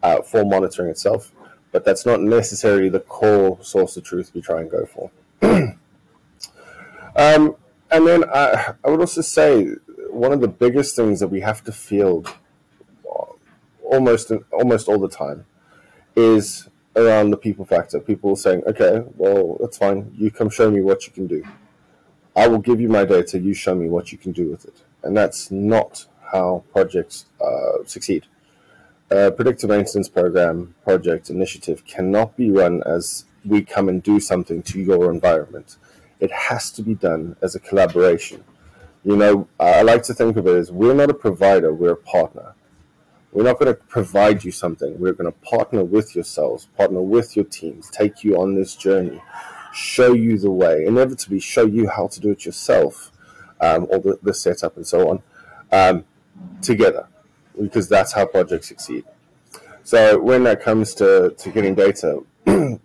[0.04, 1.32] uh, for monitoring itself,
[1.72, 5.12] but that's not necessarily the core source of truth we try and go for.
[7.16, 7.56] um,
[7.92, 9.76] and then I, I would also say
[10.10, 12.36] one of the biggest things that we have to field
[13.90, 15.46] almost almost all the time
[16.20, 18.00] is around the people factor.
[18.00, 20.12] People saying, "Okay, well, that's fine.
[20.18, 21.44] You come show me what you can do.
[22.36, 23.40] I will give you my data.
[23.40, 27.84] You show me what you can do with it." And that's not how projects uh,
[27.86, 28.26] succeed.
[29.12, 34.62] A predictive maintenance program, project, initiative cannot be run as we come and do something
[34.64, 35.78] to your environment.
[36.20, 38.44] It has to be done as a collaboration.
[39.04, 42.04] You know, I like to think of it as we're not a provider, we're a
[42.16, 42.54] partner.
[43.32, 45.00] We're not going to provide you something.
[45.00, 49.22] We're going to partner with yourselves, partner with your teams, take you on this journey,
[49.72, 53.12] show you the way, inevitably show you how to do it yourself,
[53.62, 55.24] um, or the, the setup and so on,
[55.72, 56.06] um,
[56.62, 57.08] together,
[57.60, 59.06] because that's how projects succeed.
[59.84, 62.24] So when that comes to, to getting data,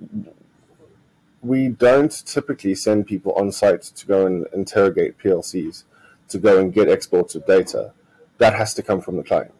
[1.42, 5.85] we don't typically send people on site to go and interrogate PLCs,
[6.28, 7.92] to go and get exports of data.
[8.38, 9.54] That has to come from the client.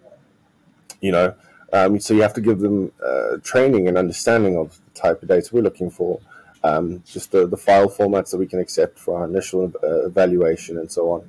[1.05, 1.35] You know,
[1.75, 5.29] um, so you have to give them uh, training and understanding of the type of
[5.29, 6.19] data we're looking for,
[6.63, 10.79] um, just the, the file formats that we can accept for our initial uh, evaluation
[10.79, 11.29] and so on.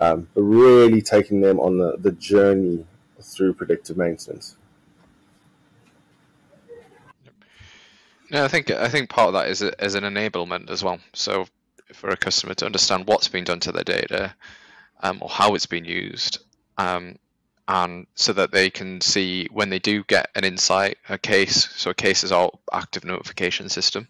[0.00, 2.84] Um, but really taking them on the, the journey
[3.20, 4.56] through predictive maintenance.
[8.30, 10.98] Yeah, I think I think part of that is a, is an enablement as well.
[11.12, 11.46] So
[11.92, 14.34] for a customer to understand what's been done to their data,
[15.04, 16.38] um, or how it's been used,
[16.78, 17.16] um,
[17.66, 21.68] and so that they can see when they do get an insight, a case.
[21.76, 24.08] So a case is our active notification system.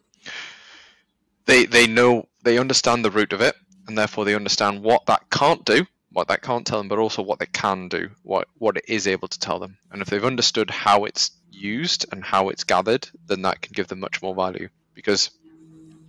[1.46, 3.54] They they know they understand the root of it,
[3.86, 7.22] and therefore they understand what that can't do, what that can't tell them, but also
[7.22, 9.78] what they can do, what what it is able to tell them.
[9.90, 13.88] And if they've understood how it's used and how it's gathered, then that can give
[13.88, 14.68] them much more value.
[14.94, 15.30] Because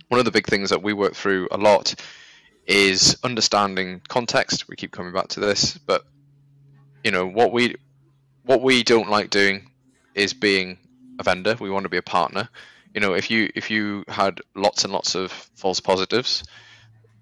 [0.08, 1.94] one of the big things that we work through a lot
[2.66, 4.68] is understanding context.
[4.68, 6.04] We keep coming back to this, but
[7.04, 7.76] you know what we
[8.44, 9.70] what we don't like doing
[10.14, 10.78] is being
[11.18, 11.56] a vendor.
[11.60, 12.48] We want to be a partner.
[12.94, 16.44] You know, if you if you had lots and lots of false positives,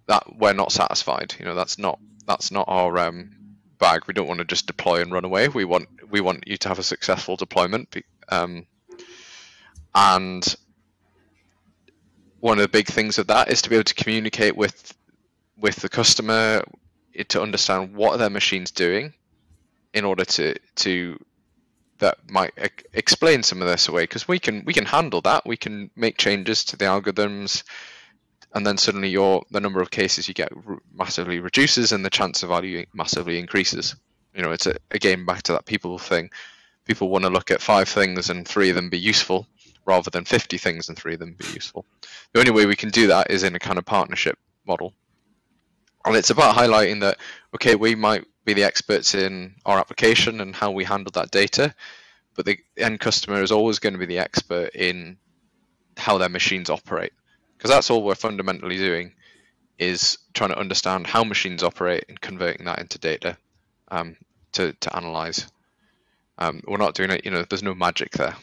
[0.06, 1.34] that we're not satisfied.
[1.38, 3.30] You know, that's not that's not our um,
[3.78, 4.02] bag.
[4.06, 5.48] We don't want to just deploy and run away.
[5.48, 7.96] We want we want you to have a successful deployment.
[8.28, 8.66] Um,
[9.94, 10.56] and
[12.40, 14.94] one of the big things of that is to be able to communicate with
[15.56, 16.62] with the customer
[17.28, 19.14] to understand what are their machine's doing
[19.94, 21.18] in order to to
[21.98, 22.52] that might
[22.92, 25.46] explain some of this away because we can we can handle that.
[25.46, 27.62] We can make changes to the algorithms
[28.52, 30.52] and then suddenly your the number of cases you get
[30.92, 33.96] massively reduces and the chance of value massively increases.
[34.34, 36.30] You know it's a, again back to that people thing.
[36.84, 39.46] People want to look at five things and three of them be useful
[39.86, 41.86] rather than 50 things and three of them be useful.
[42.32, 44.92] The only way we can do that is in a kind of partnership model.
[46.04, 47.18] And it's about highlighting that
[47.54, 51.74] okay we might be the experts in our application and how we handle that data,
[52.34, 55.16] but the end customer is always going to be the expert in
[55.96, 57.12] how their machines operate
[57.56, 59.12] because that's all we're fundamentally doing
[59.78, 63.36] is trying to understand how machines operate and converting that into data
[63.88, 64.16] um,
[64.52, 65.46] to, to analyze.
[66.38, 68.36] Um, we're not doing it, you know, there's no magic there.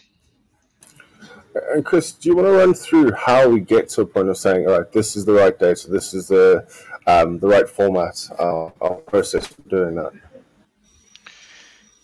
[1.74, 4.38] And Chris, do you want to run through how we get to a point of
[4.38, 6.66] saying, all right, this is the right data, this is the
[7.08, 10.14] um, the right format, uh, our process for doing that?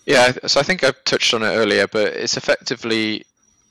[0.06, 3.26] Yeah, so I think I've touched on it earlier, but it's effectively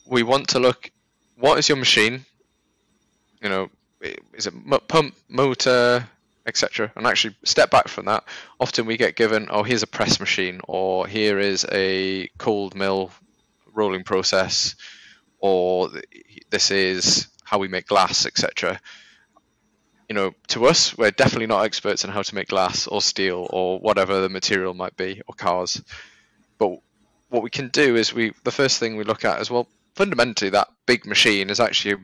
[0.07, 0.91] we want to look
[1.39, 2.25] what is your machine,
[3.43, 3.71] you know,
[4.35, 4.55] is it
[4.89, 6.07] pump, motor,
[6.47, 6.93] etc.
[6.95, 8.25] And actually step back from that.
[8.61, 13.11] Often we get given, oh, here's a press machine, or here is a cold mill
[13.75, 14.77] rolling process,
[15.39, 15.91] or
[16.51, 18.81] this is how we make glass, etc.
[20.09, 23.47] You know, to us, we're definitely not experts in how to make glass or steel
[23.51, 25.83] or whatever the material might be, or cars.
[26.59, 26.79] But
[27.29, 30.51] what we can do is we the first thing we look at is well, fundamentally
[30.51, 31.97] that big machine is actually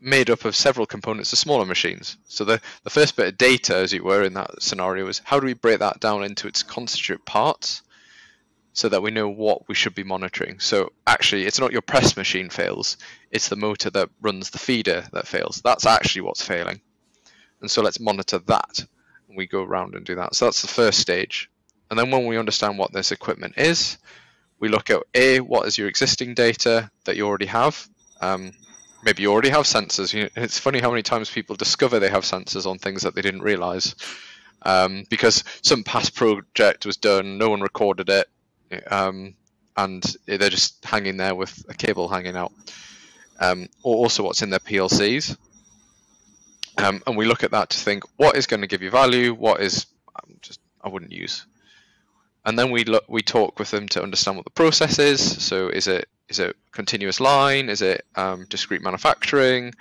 [0.00, 2.16] made up of several components of smaller machines.
[2.26, 5.38] So the, the first bit of data, as it were, in that scenario is how
[5.38, 7.82] do we break that down into its constituent parts
[8.72, 10.60] so that we know what we should be monitoring.
[10.60, 12.96] So actually, it's not your press machine fails,
[13.30, 15.60] it's the motor that runs the feeder that fails.
[15.62, 16.80] That's actually what's failing.
[17.60, 18.84] And so let's monitor that.
[19.28, 20.34] And we go around and do that.
[20.34, 21.50] So that's the first stage.
[21.90, 23.98] And then when we understand what this equipment is,
[24.60, 27.88] we look at A, what is your existing data that you already have?
[28.20, 28.52] Um,
[29.02, 30.12] maybe you already have sensors.
[30.12, 33.14] You know, it's funny how many times people discover they have sensors on things that
[33.14, 33.94] they didn't realize.
[34.62, 38.28] Um, because some past project was done, no one recorded it,
[38.90, 39.34] um,
[39.76, 42.52] and they're just hanging there with a cable hanging out.
[43.38, 45.36] Um, or also what's in their PLCs.
[46.76, 49.34] Um, and we look at that to think what is going to give you value,
[49.34, 51.46] what is um, just I wouldn't use.
[52.44, 55.42] And then we look, we talk with them to understand what the process is.
[55.42, 57.68] So is it is it continuous line?
[57.68, 59.74] Is it um, discrete manufacturing?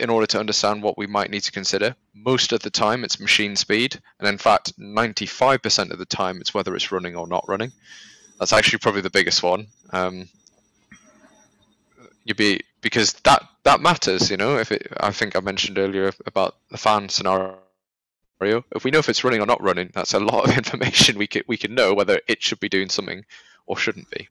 [0.00, 3.20] In order to understand what we might need to consider, most of the time it's
[3.20, 7.44] machine speed, and in fact, 95% of the time it's whether it's running or not
[7.46, 7.70] running.
[8.38, 9.68] That's actually probably the biggest one.
[9.92, 10.28] Um,
[12.24, 14.58] you be because that that matters, you know.
[14.58, 17.56] If it, I think I mentioned earlier about the fan scenario.
[18.40, 21.26] If we know if it's running or not running, that's a lot of information we
[21.26, 23.24] can we can know whether it should be doing something
[23.66, 24.28] or shouldn't be.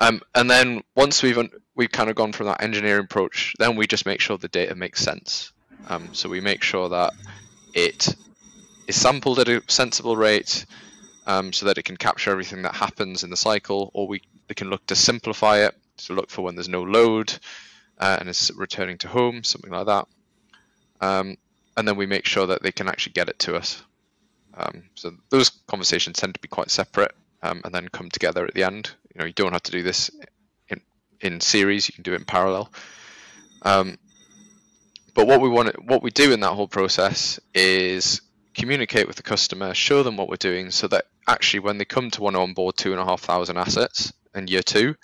[0.00, 1.38] Um, and then once we've
[1.74, 4.74] we've kind of gone from that engineering approach, then we just make sure the data
[4.74, 5.52] makes sense.
[5.88, 7.12] Um, so we make sure that
[7.74, 8.14] it
[8.86, 10.66] is sampled at a sensible rate,
[11.26, 14.22] um, so that it can capture everything that happens in the cycle, or we,
[14.56, 17.32] can look to simplify it to look for when there's no load
[17.98, 20.08] uh, and it's returning to home, something like that.
[21.00, 21.36] Um,
[21.76, 23.80] and then we make sure that they can actually get it to us.
[24.54, 28.54] Um, so those conversations tend to be quite separate um, and then come together at
[28.54, 28.90] the end.
[29.14, 30.10] You know, you don't have to do this
[30.68, 30.80] in
[31.20, 32.70] in series; you can do it in parallel.
[33.62, 33.98] Um,
[35.14, 38.22] but what we want, what we do in that whole process is
[38.54, 42.10] communicate with the customer, show them what we're doing, so that actually when they come
[42.10, 44.94] to want to onboard two and a half thousand assets in year two,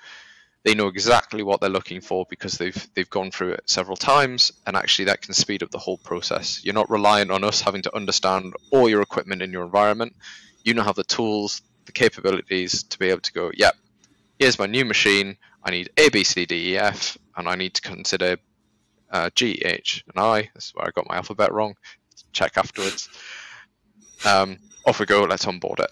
[0.64, 4.52] they know exactly what they're looking for because they've they've gone through it several times,
[4.66, 6.64] and actually that can speed up the whole process.
[6.64, 10.14] You're not reliant on us having to understand all your equipment in your environment.
[10.64, 13.70] You now have the tools, the capabilities to be able to go, yeah,
[14.38, 15.36] here's my new machine.
[15.64, 18.36] I need A, B, C, D, E, F, and I need to consider
[19.10, 20.50] uh, G, H, and I.
[20.54, 21.74] This is where I got my alphabet wrong.
[22.32, 23.08] Check afterwards.
[24.24, 25.24] Um, off we go.
[25.24, 25.90] Let's onboard it.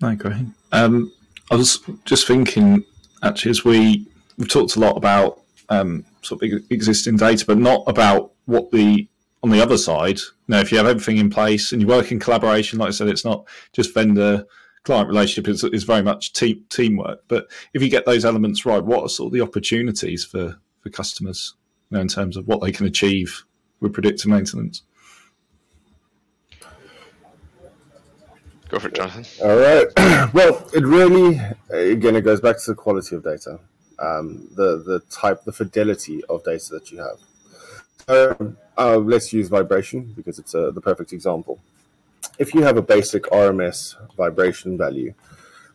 [0.00, 0.46] No, great.
[0.72, 1.12] Um,
[1.50, 2.84] I was just thinking,
[3.22, 7.84] actually, as we we've talked a lot about um, sort of existing data, but not
[7.86, 9.06] about what the
[9.44, 12.10] on the other side, you know, if you have everything in place and you work
[12.10, 14.46] in collaboration, like I said, it's not just vendor
[14.84, 17.20] client relationship, it's, it's very much team, teamwork.
[17.28, 20.88] But if you get those elements right, what are sort of the opportunities for, for
[20.88, 21.56] customers
[21.90, 23.44] you know, in terms of what they can achieve
[23.80, 24.80] with predictive maintenance?
[28.70, 29.42] Go for it, Johnathan.
[29.44, 30.32] All right.
[30.34, 33.60] well, it really, again, it goes back to the quality of data,
[33.98, 37.18] um, the the type, the fidelity of data that you have.
[38.08, 41.60] Um, uh, let's use vibration because it's uh, the perfect example.
[42.38, 45.14] If you have a basic RMS vibration value,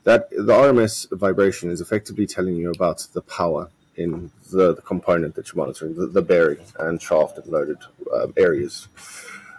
[0.04, 5.36] that the RMS vibration is effectively telling you about the power in the, the component
[5.36, 7.78] that you're monitoring, the, the bearing and shaft and loaded
[8.14, 8.88] uh, areas.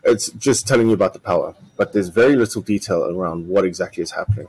[0.05, 4.03] It's just telling you about the power, but there's very little detail around what exactly
[4.03, 4.49] is happening.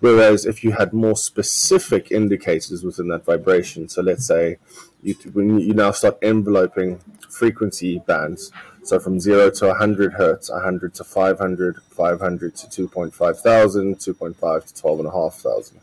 [0.00, 4.58] Whereas if you had more specific indicators within that vibration, so let's say
[5.02, 8.52] you, when you now start enveloping frequency bands,
[8.84, 14.82] so from 0 to 100 hertz, 100 to 500, 500 to 2.5 thousand, 2.5 to
[14.82, 15.74] 12.5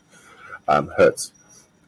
[0.68, 1.32] um, hertz.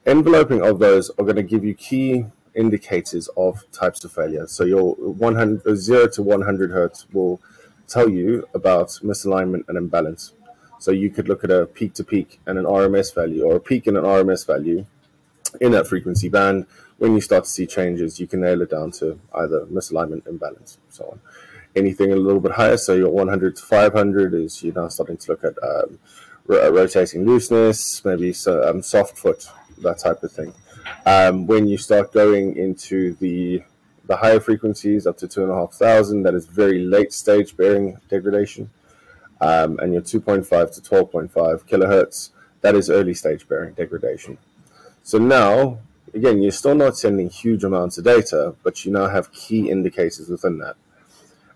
[0.05, 4.47] Enveloping of those are going to give you key indicators of types of failure.
[4.47, 7.39] So your 100, 0 to 100 hertz will
[7.87, 10.33] tell you about misalignment and imbalance.
[10.79, 13.59] So you could look at a peak to peak and an RMS value, or a
[13.59, 14.85] peak and an RMS value
[15.59, 16.67] in that frequency band.
[16.97, 20.79] When you start to see changes, you can nail it down to either misalignment, imbalance,
[20.89, 21.19] so on.
[21.75, 25.31] Anything a little bit higher, so your 100 to 500 is you're now starting to
[25.31, 25.99] look at um,
[26.47, 29.47] rotating looseness, maybe so, um, soft foot,
[29.79, 30.54] that type of thing.
[31.06, 33.63] Um, when you start going into the
[34.06, 37.58] the higher frequencies, up to two and a half thousand, that is very late stage
[37.58, 38.69] bearing degradation
[39.42, 41.31] um, and your 2.5 to 12.5
[41.67, 42.29] kilohertz,
[42.62, 44.38] that is early stage bearing degradation.
[45.04, 45.79] So now,
[46.13, 50.29] again, you're still not sending huge amounts of data, but you now have key indicators
[50.29, 50.75] within that.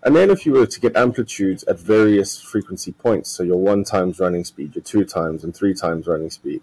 [0.04, 3.84] And then if you were to get amplitudes at various frequency points, so your one
[3.84, 6.60] times running speed, your two times and three times running speed,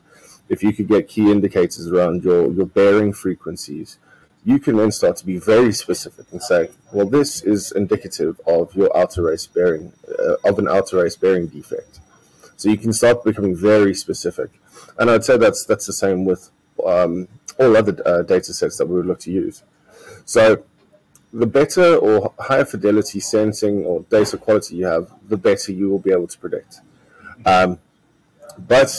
[0.50, 3.98] if you could get key indicators around your, your bearing frequencies,
[4.50, 8.76] you can then start to be very specific and say, well, this is indicative of
[8.76, 12.00] your outer race bearing, uh, of an outer race bearing defect.
[12.58, 14.50] So you can start becoming very specific.
[14.98, 16.50] And I'd say that's that's the same with
[16.84, 17.28] um,
[17.60, 19.62] all other uh, data sets that we would look to use.
[20.26, 20.64] So
[21.32, 26.00] the better or higher fidelity sensing or data quality you have, the better you will
[26.00, 26.80] be able to predict.
[27.46, 27.78] Um,
[28.58, 28.90] but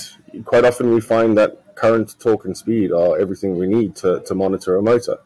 [0.44, 1.50] quite often we find that
[1.80, 5.18] current, torque, and speed are everything we need to, to monitor a motor.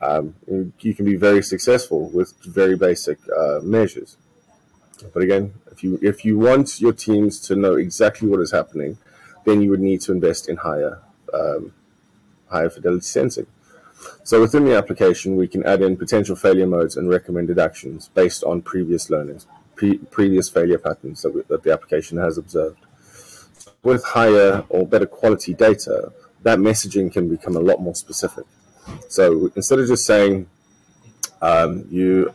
[0.00, 0.34] Um,
[0.80, 4.16] you can be very successful with very basic uh, measures.
[5.12, 8.98] But again, if you if you want your teams to know exactly what is happening,
[9.44, 11.72] then you would need to invest in higher um,
[12.48, 13.46] higher fidelity sensing.
[14.24, 18.42] So within the application, we can add in potential failure modes and recommended actions based
[18.44, 22.85] on previous learnings, pre- previous failure patterns that, we, that the application has observed.
[23.82, 26.12] With higher or better quality data,
[26.42, 28.44] that messaging can become a lot more specific.
[29.08, 30.48] So instead of just saying
[31.42, 32.30] um, you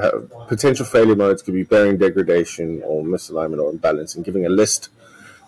[0.00, 4.48] have potential failure modes could be bearing degradation or misalignment or imbalance, and giving a
[4.48, 4.90] list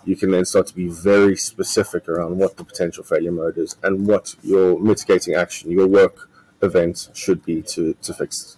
[0.05, 3.77] you can then start to be very specific around what the potential failure mode is
[3.83, 6.29] and what your mitigating action, your work
[6.61, 8.57] event should be to, to fix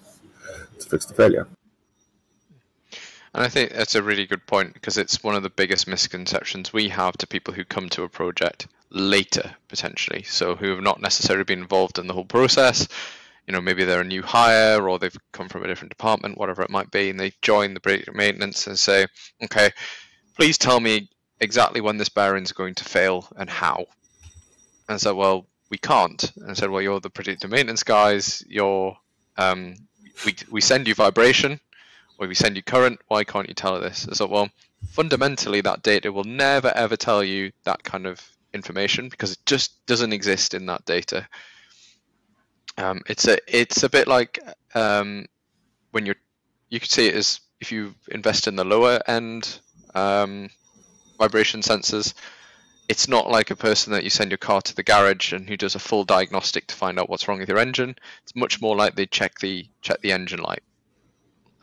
[0.78, 1.46] to fix the failure.
[3.34, 6.72] And I think that's a really good point because it's one of the biggest misconceptions
[6.72, 10.22] we have to people who come to a project later, potentially.
[10.22, 12.86] So who have not necessarily been involved in the whole process.
[13.48, 16.62] You know, maybe they're a new hire or they've come from a different department, whatever
[16.62, 19.06] it might be, and they join the maintenance and say,
[19.42, 19.70] okay,
[20.36, 21.10] please tell me
[21.40, 23.86] exactly when this bearing is going to fail and how.
[24.88, 26.30] And so, well, we can't.
[26.36, 28.44] And I said, well, you're the predictive maintenance guys.
[28.48, 28.96] You're,
[29.36, 29.74] um,
[30.24, 31.58] we, we send you vibration
[32.18, 33.00] or we send you current.
[33.08, 34.06] Why can't you tell this?
[34.08, 34.50] I said, well,
[34.90, 38.20] fundamentally, that data will never ever tell you that kind of
[38.52, 41.26] information because it just doesn't exist in that data.
[42.78, 44.38] Um, it's a it's a bit like
[44.74, 45.26] um,
[45.90, 46.16] when you're
[46.70, 49.60] you could see it as if you invest in the lower end
[49.94, 50.50] um,
[51.18, 52.14] vibration sensors.
[52.88, 55.56] It's not like a person that you send your car to the garage and who
[55.56, 57.96] does a full diagnostic to find out what's wrong with your engine.
[58.24, 60.62] It's much more like they check the check the engine light.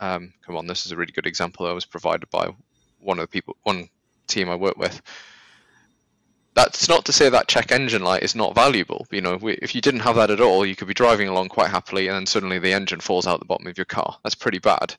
[0.02, 2.50] Um, come on, this is a really good example that was provided by
[3.00, 3.88] one of the people, one
[4.28, 5.00] team I work with.
[6.54, 9.08] That's not to say that check engine light is not valuable.
[9.12, 11.70] You know, if you didn't have that at all, you could be driving along quite
[11.70, 14.18] happily, and then suddenly the engine falls out the bottom of your car.
[14.24, 14.96] That's pretty bad.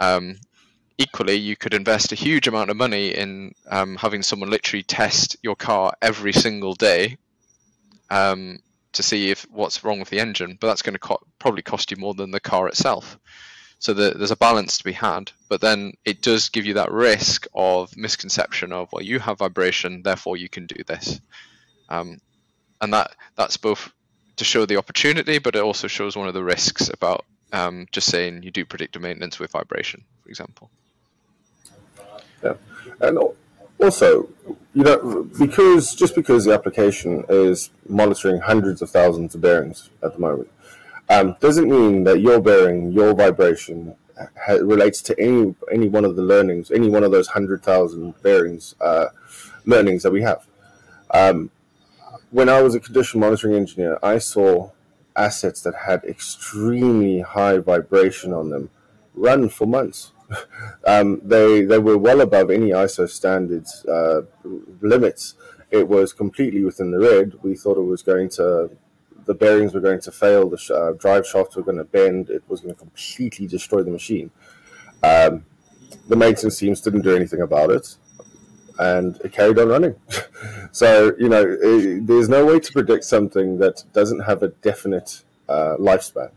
[0.00, 0.36] Um,
[0.98, 5.36] equally, you could invest a huge amount of money in um, having someone literally test
[5.42, 7.18] your car every single day
[8.10, 8.58] um,
[8.94, 10.56] to see if what's wrong with the engine.
[10.60, 13.18] But that's going to co- probably cost you more than the car itself.
[13.84, 15.30] So the, there's a balance to be had.
[15.50, 20.02] But then it does give you that risk of misconception of well, you have vibration,
[20.02, 21.20] therefore you can do this.
[21.90, 22.18] Um,
[22.80, 23.92] and that that's both
[24.36, 28.10] to show the opportunity, but it also shows one of the risks about um, just
[28.10, 30.70] saying you do predictive maintenance with vibration, for example.
[32.42, 32.54] Yeah,
[33.00, 33.18] and
[33.78, 34.30] also,
[34.72, 40.14] you know, because just because the application is monitoring hundreds of thousands of bearings at
[40.14, 40.48] the moment,
[41.08, 46.16] um, doesn't mean that your bearing, your vibration, ha- relates to any any one of
[46.16, 49.06] the learnings, any one of those hundred thousand bearings uh,
[49.64, 50.46] learnings that we have.
[51.10, 51.50] Um,
[52.30, 54.70] when I was a condition monitoring engineer, I saw
[55.16, 58.70] assets that had extremely high vibration on them
[59.14, 60.10] run for months
[60.86, 64.22] um, they they were well above any ISO standards uh,
[64.80, 65.34] limits.
[65.70, 67.34] It was completely within the red.
[67.42, 68.70] We thought it was going to,
[69.26, 72.30] the bearings were going to fail, the sh- uh, drive shafts were going to bend,
[72.30, 74.30] it was going to completely destroy the machine.
[75.02, 75.44] Um,
[76.08, 77.96] the maintenance teams didn't do anything about it,
[78.78, 79.94] and it carried on running.
[80.72, 85.22] so you know, it, there's no way to predict something that doesn't have a definite
[85.48, 86.30] uh, lifespan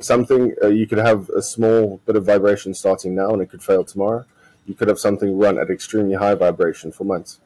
[0.00, 3.62] something uh, you could have a small bit of vibration starting now and it could
[3.62, 4.24] fail tomorrow.
[4.66, 7.40] You could have something run at extremely high vibration for months.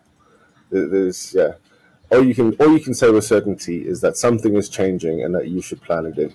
[0.70, 1.52] There's yeah.
[2.12, 5.34] All you can all you can say with certainty is that something is changing and
[5.34, 6.34] that you should plan it in.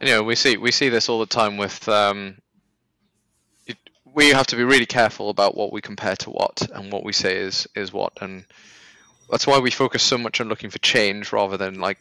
[0.00, 2.38] You know, we see we see this all the time with um,
[3.66, 7.04] it, we have to be really careful about what we compare to what and what
[7.04, 8.44] we say is is what and
[9.30, 11.98] that's why we focus so much on looking for change rather than like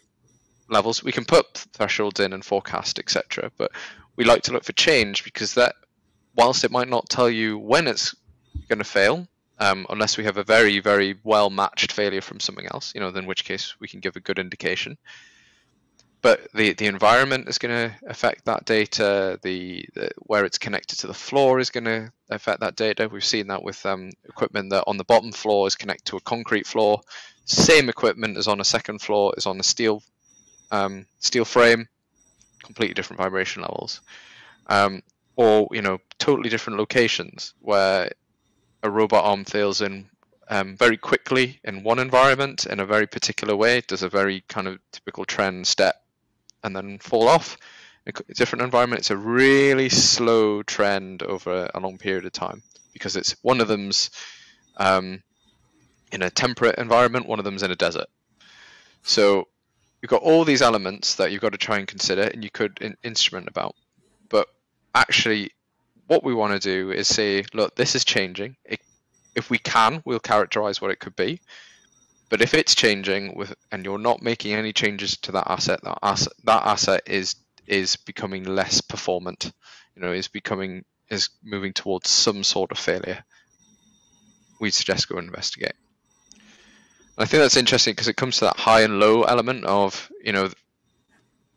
[0.70, 1.04] levels.
[1.04, 3.52] We can put thresholds in and forecast, etc.
[3.58, 3.72] But
[4.16, 5.76] we like to look for change because that,
[6.36, 8.16] whilst it might not tell you when it's
[8.68, 9.28] going to fail,
[9.60, 13.10] um, unless we have a very, very well matched failure from something else, you know,
[13.10, 14.98] in which case we can give a good indication.
[16.22, 19.40] but the, the environment is going to affect that data.
[19.44, 23.08] The, the, where it's connected to the floor is going to affect that data.
[23.08, 26.22] We've seen that with um, equipment that on the bottom floor is connected to a
[26.22, 27.02] concrete floor.
[27.46, 30.04] Same equipment as on a second floor is on a steel
[30.70, 31.88] um, steel frame,
[32.64, 34.02] completely different vibration levels.
[34.68, 35.02] Um,
[35.38, 38.10] or you know, totally different locations where
[38.84, 40.10] a robot arm fails in
[40.50, 44.68] um, very quickly in one environment in a very particular way, does a very kind
[44.68, 45.96] of typical trend step,
[46.64, 47.58] and then fall off.
[48.06, 52.64] In a different environment, it's a really slow trend over a long period of time
[52.94, 54.10] because it's one of them's
[54.78, 55.22] um,
[56.12, 58.08] in a temperate environment, one of them's in a desert.
[59.04, 59.48] So
[60.02, 62.78] you've got all these elements that you've got to try and consider, and you could
[62.82, 63.76] in- instrument about.
[64.30, 64.48] But
[64.96, 65.52] actually,
[66.08, 68.56] what we want to do is say, look, this is changing.
[68.66, 68.82] It
[69.36, 71.40] if we can, we'll characterize what it could be.
[72.30, 76.00] But if it's changing with and you're not making any changes to that asset, that
[76.02, 77.36] asset that asset is
[77.68, 79.52] is becoming less performant,
[79.96, 83.24] you know, is becoming is moving towards some sort of failure.
[84.60, 85.76] We suggest go investigate.
[87.18, 90.34] I think that's interesting because it comes to that high and low element of, you
[90.34, 90.50] know,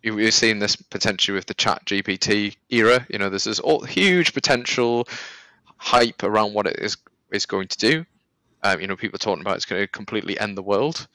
[0.02, 3.06] you're seeing this potentially with the chat GPT era.
[3.08, 5.06] You know, there's this all, huge potential
[5.76, 6.96] hype around what it is
[7.30, 8.06] is going to do.
[8.62, 11.06] Um, you know, people talking about it's going to completely end the world.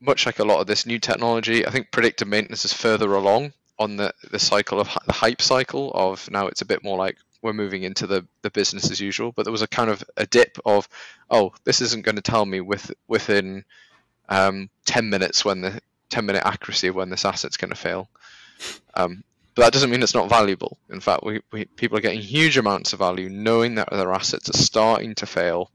[0.00, 3.52] Much like a lot of this new technology, I think predictive maintenance is further along
[3.78, 7.16] on the, the cycle of the hype cycle of now it's a bit more like
[7.42, 9.32] we're moving into the, the business as usual.
[9.32, 10.88] But there was a kind of a dip of,
[11.30, 13.64] oh, this isn't going to tell me with within
[14.28, 15.80] um, 10 minutes when the
[16.10, 18.08] 10 minute accuracy of when this asset's going to fail.
[18.94, 20.78] Um, but that doesn't mean it's not valuable.
[20.90, 24.48] In fact, we, we, people are getting huge amounts of value knowing that their assets
[24.48, 25.70] are starting to fail,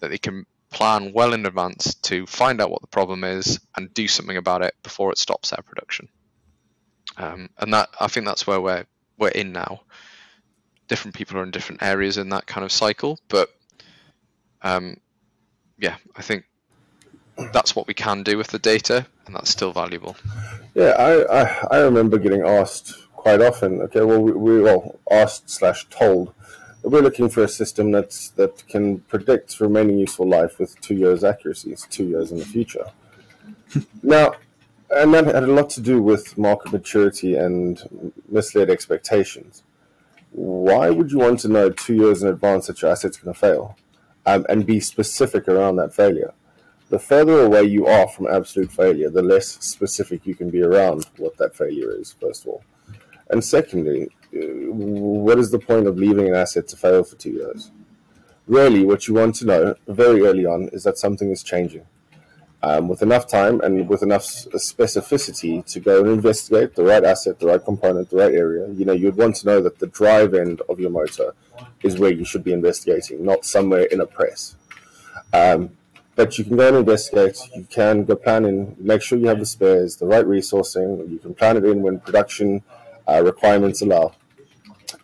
[0.00, 3.92] that they can plan well in advance to find out what the problem is and
[3.92, 6.08] do something about it before it stops their production.
[7.16, 8.86] Um, and that I think that's where we're
[9.18, 9.82] we're in now.
[10.88, 13.50] Different people are in different areas in that kind of cycle, but
[14.62, 14.96] um,
[15.78, 16.44] yeah, I think
[17.52, 20.16] that's what we can do with the data, and that's still valuable.
[20.74, 23.80] Yeah, I, I, I remember getting asked quite often.
[23.82, 26.32] Okay, well, we, we well asked slash told
[26.82, 30.94] that we're looking for a system that's that can predict remaining useful life with two
[30.94, 31.72] years accuracy.
[31.72, 32.86] It's two years in the future.
[34.02, 34.34] now,
[34.90, 39.62] and that had a lot to do with market maturity and misled expectations.
[40.32, 43.38] Why would you want to know two years in advance that your asset's going to
[43.38, 43.76] fail,
[44.26, 46.32] um, and be specific around that failure?
[46.90, 51.06] The further away you are from absolute failure, the less specific you can be around
[51.16, 52.14] what that failure is.
[52.20, 52.64] First of all.
[53.30, 57.30] And secondly, uh, what is the point of leaving an asset to fail for two
[57.30, 57.70] years?
[58.48, 61.86] Really, what you want to know very early on is that something is changing.
[62.62, 67.38] Um, with enough time and with enough specificity to go and investigate the right asset,
[67.38, 70.34] the right component, the right area, you know, you'd want to know that the drive
[70.34, 71.32] end of your motor
[71.82, 74.56] is where you should be investigating, not somewhere in a press.
[75.32, 75.70] Um,
[76.20, 77.38] but you can go and investigate.
[77.54, 81.10] You can go plan in, make sure you have the spares, the right resourcing.
[81.10, 82.62] You can plan it in when production
[83.08, 84.12] uh, requirements allow.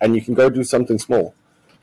[0.02, 1.34] And you can go do something small.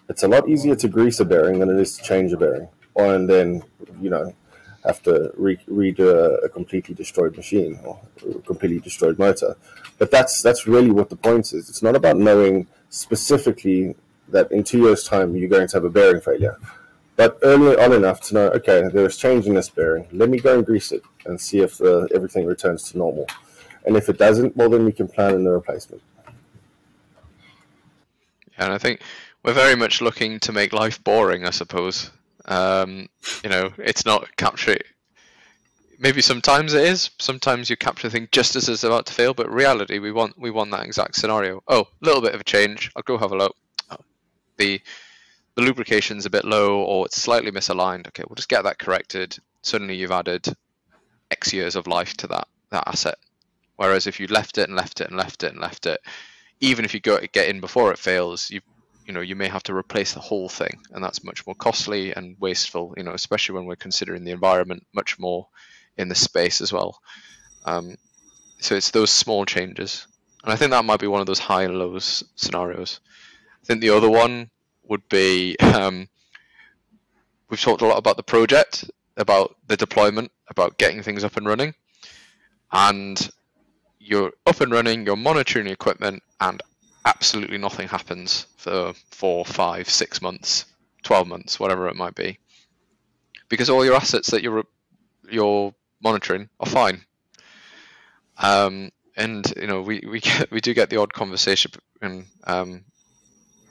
[0.07, 2.67] It's a lot easier to grease a bearing than it is to change a bearing,
[2.93, 3.63] or and then
[3.99, 4.36] you know
[4.86, 6.07] have to re- redo
[6.45, 7.99] a, completely destroyed machine or
[8.45, 9.55] completely destroyed motor.
[9.97, 11.69] But that's that's really what the point is.
[11.69, 13.95] It's not about knowing specifically
[14.27, 16.57] that in two years' time you're going to have a bearing failure,
[17.16, 20.07] but early on enough to know, okay, there's change in this bearing.
[20.11, 23.28] Let me go and grease it and see if uh, everything returns to normal.
[23.86, 26.01] And if it doesn't, well, then we can plan in the replacement.
[28.57, 29.01] Yeah, and I think
[29.43, 32.11] we're very much looking to make life boring, I suppose.
[32.45, 33.09] Um,
[33.43, 34.78] you know, it's not capture.
[35.99, 37.11] Maybe sometimes it is.
[37.20, 40.51] Sometimes you capture things just as it's about to fail, but reality, we want we
[40.51, 41.64] want that exact scenario.
[41.68, 42.91] Oh, a little bit of a change.
[42.95, 43.55] I'll go have a look.
[43.89, 43.97] Oh,
[44.57, 44.82] the
[45.55, 48.07] the lubrication's a bit low, or it's slightly misaligned.
[48.07, 49.37] Okay, we'll just get that corrected.
[49.61, 50.47] Suddenly, you've added
[51.31, 53.17] X years of life to that that asset.
[53.75, 55.99] Whereas if you left it and left it and left it and left it,
[56.59, 58.61] even if you go get in before it fails, you
[59.05, 62.13] you know you may have to replace the whole thing, and that's much more costly
[62.13, 62.93] and wasteful.
[62.97, 65.47] You know, especially when we're considering the environment much more
[65.97, 66.99] in the space as well.
[67.65, 67.95] Um,
[68.59, 70.07] so it's those small changes,
[70.43, 72.99] and I think that might be one of those high and lows scenarios.
[73.61, 74.49] I think the other one
[74.93, 76.07] would be um,
[77.49, 78.85] we've talked a lot about the project,
[79.17, 81.73] about the deployment, about getting things up and running,
[82.71, 83.31] and
[83.97, 86.61] you're up and running, you're monitoring equipment, and
[87.05, 90.65] absolutely nothing happens for four, five, six months,
[91.01, 92.37] twelve months, whatever it might be,
[93.49, 94.63] because all your assets that you're
[95.27, 95.73] you're
[96.03, 97.01] monitoring are fine.
[98.37, 101.71] Um, and you know, we, we get we do get the odd conversation
[102.43, 102.85] um,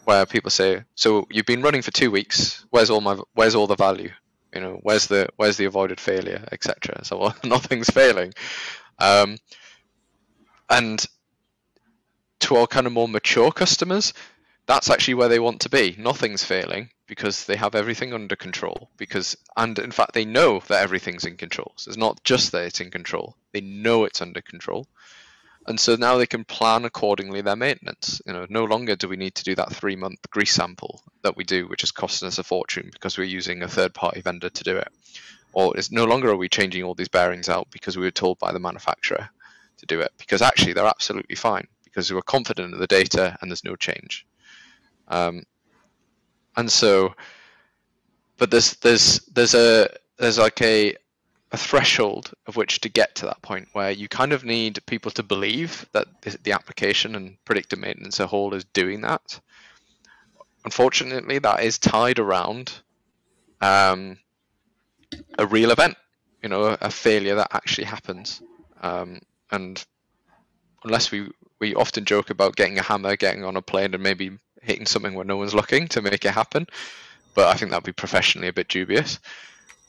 [0.04, 2.64] where people say, "So you've been running for two weeks.
[2.70, 4.10] Where's all my where's all the value?
[4.54, 8.34] You know, where's the where's the avoided failure, etc." So well, nothing's failing.
[8.98, 9.38] Um,
[10.68, 11.04] and
[12.40, 14.12] to our kind of more mature customers,
[14.66, 15.94] that's actually where they want to be.
[15.98, 18.88] Nothing's failing because they have everything under control.
[18.96, 21.72] Because and in fact they know that everything's in control.
[21.76, 24.86] So it's not just that it's in control; they know it's under control,
[25.66, 28.20] and so now they can plan accordingly their maintenance.
[28.26, 31.44] You know, no longer do we need to do that three-month grease sample that we
[31.44, 34.76] do, which is costing us a fortune because we're using a third-party vendor to do
[34.76, 34.88] it.
[35.52, 38.38] Or it's no longer are we changing all these bearings out because we were told
[38.38, 39.28] by the manufacturer
[39.78, 40.10] to do it.
[40.18, 43.76] Because actually they're absolutely fine because we were confident of the data and there's no
[43.76, 44.26] change.
[45.08, 45.42] Um,
[46.56, 47.14] and so,
[48.38, 49.88] but there's there's there's a
[50.18, 50.96] there's like a
[51.52, 55.10] a threshold of which to get to that point where you kind of need people
[55.12, 59.38] to believe that the, application and predictive maintenance as a whole is doing that.
[60.64, 62.72] Unfortunately, that is tied around
[63.60, 64.16] um,
[65.38, 65.96] a real event,
[66.42, 68.40] you know, a, a failure that actually happens.
[68.80, 69.84] Um, and
[70.84, 74.32] unless we we often joke about getting a hammer, getting on a plane, and maybe
[74.62, 76.66] hitting something where no one's looking to make it happen.
[77.34, 79.20] But I think that'd be professionally a bit dubious.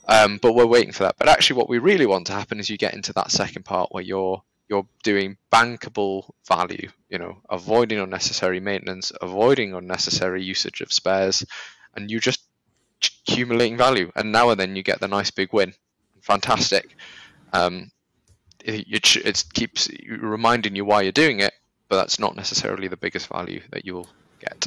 [0.06, 1.16] Um, but we're waiting for that.
[1.18, 3.92] But actually, what we really want to happen is you get into that second part
[3.92, 6.90] where you're you're doing bankable value.
[7.08, 11.44] You know, avoiding unnecessary maintenance, avoiding unnecessary usage of spares,
[11.94, 12.42] and you just
[13.26, 14.10] accumulating value.
[14.14, 15.74] And now and then you get the nice big win.
[16.20, 16.96] Fantastic.
[17.52, 17.90] Um,
[18.64, 21.52] it, it, it keeps reminding you why you're doing it,
[21.88, 24.08] but that's not necessarily the biggest value that you'll
[24.40, 24.66] get.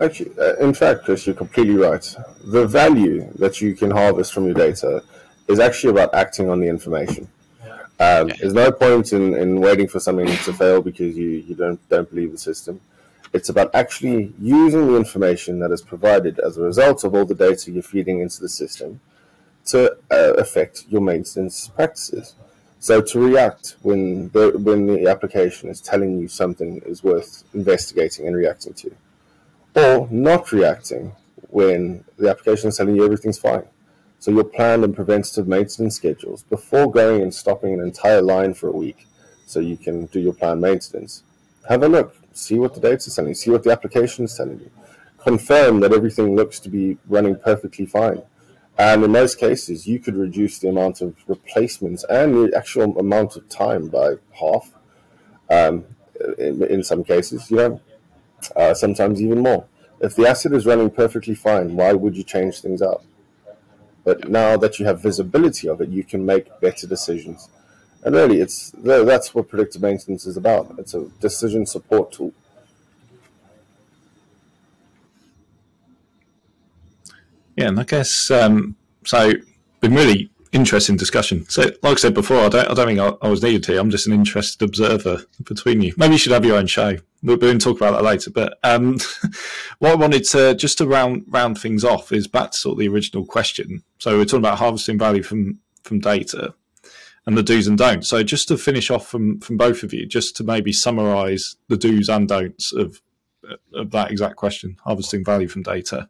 [0.00, 2.16] Actually, uh, in fact, Chris, you're completely right.
[2.44, 5.02] The value that you can harvest from your data
[5.46, 7.28] is actually about acting on the information.
[7.98, 8.30] Um.
[8.40, 12.08] There's no point in, in waiting for something to fail because you, you don't don't
[12.08, 12.80] believe the system.
[13.32, 17.34] It's about actually using the information that is provided as a result of all the
[17.34, 19.00] data you're feeding into the system
[19.66, 22.34] to uh, affect your maintenance practices.
[22.80, 28.26] So to react when the, when the application is telling you something is worth investigating
[28.26, 28.96] and reacting to,
[29.74, 31.12] or not reacting
[31.48, 33.64] when the application is telling you everything's fine.
[34.18, 38.68] So your planned and preventative maintenance schedules before going and stopping an entire line for
[38.68, 39.06] a week,
[39.46, 41.22] so you can do your planned maintenance.
[41.68, 44.36] Have a look, see what the data is telling you, see what the application is
[44.36, 44.70] telling you.
[45.18, 48.22] Confirm that everything looks to be running perfectly fine
[48.80, 53.36] and in most cases, you could reduce the amount of replacements and the actual amount
[53.36, 54.72] of time by half.
[55.50, 55.84] Um,
[56.38, 57.80] in, in, some cases, you know,
[58.56, 59.66] uh, sometimes even more.
[60.00, 63.04] If the asset is running perfectly fine, why would you change things up?
[64.04, 67.48] But now that you have visibility of it, you can make better decisions.
[68.02, 70.74] And really, it's that's what predictive maintenance is about.
[70.78, 72.32] It's a decision support tool.
[77.56, 79.32] Yeah, and I guess um, so.
[79.80, 81.48] Been really interesting discussion.
[81.48, 83.78] So, like I said before, I don't, I don't think I, I, was needed to.
[83.78, 85.94] I'm just an interested observer between you.
[85.96, 86.96] Maybe you should have your own show.
[87.22, 88.30] We'll, to talk about that later.
[88.30, 88.98] But um,
[89.78, 92.78] what I wanted to just to round round things off is back to sort of
[92.78, 93.82] the original question.
[93.98, 96.54] So we're talking about harvesting value from from data
[97.26, 98.08] and the do's and don'ts.
[98.08, 101.76] So just to finish off from from both of you, just to maybe summarise the
[101.76, 103.00] do's and don'ts of
[103.74, 106.08] of that exact question, harvesting value from data.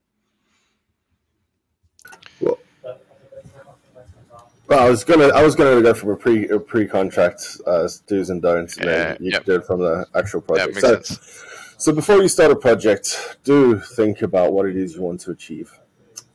[4.70, 7.88] Well, I was gonna I was gonna go from a pre a pre contract uh,
[8.06, 9.44] do's and don'ts, and yeah, then you yep.
[9.44, 10.78] do it from the actual project.
[10.78, 11.44] So, sense.
[11.76, 15.32] so before you start a project, do think about what it is you want to
[15.32, 15.76] achieve.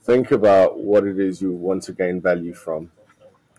[0.03, 2.91] Think about what it is you want to gain value from,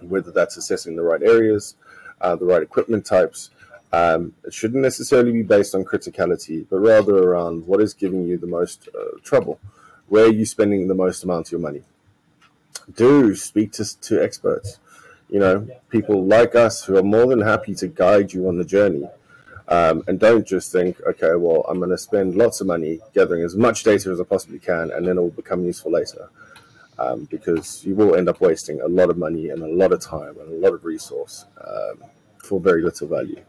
[0.00, 1.76] whether that's assessing the right areas,
[2.20, 3.48] uh, the right equipment types.
[3.94, 8.36] Um, it shouldn't necessarily be based on criticality, but rather around what is giving you
[8.36, 9.58] the most uh, trouble.
[10.08, 11.82] Where are you spending the most amount of your money?
[12.94, 14.78] Do speak to, to experts.
[15.28, 18.64] You know, people like us who are more than happy to guide you on the
[18.64, 19.08] journey.
[19.68, 23.42] Um, and don't just think, okay, well, I'm going to spend lots of money gathering
[23.42, 26.28] as much data as I possibly can, and then it will become useful later.
[26.98, 30.00] Um, because you will end up wasting a lot of money and a lot of
[30.00, 32.02] time and a lot of resource um,
[32.38, 33.42] for very little value.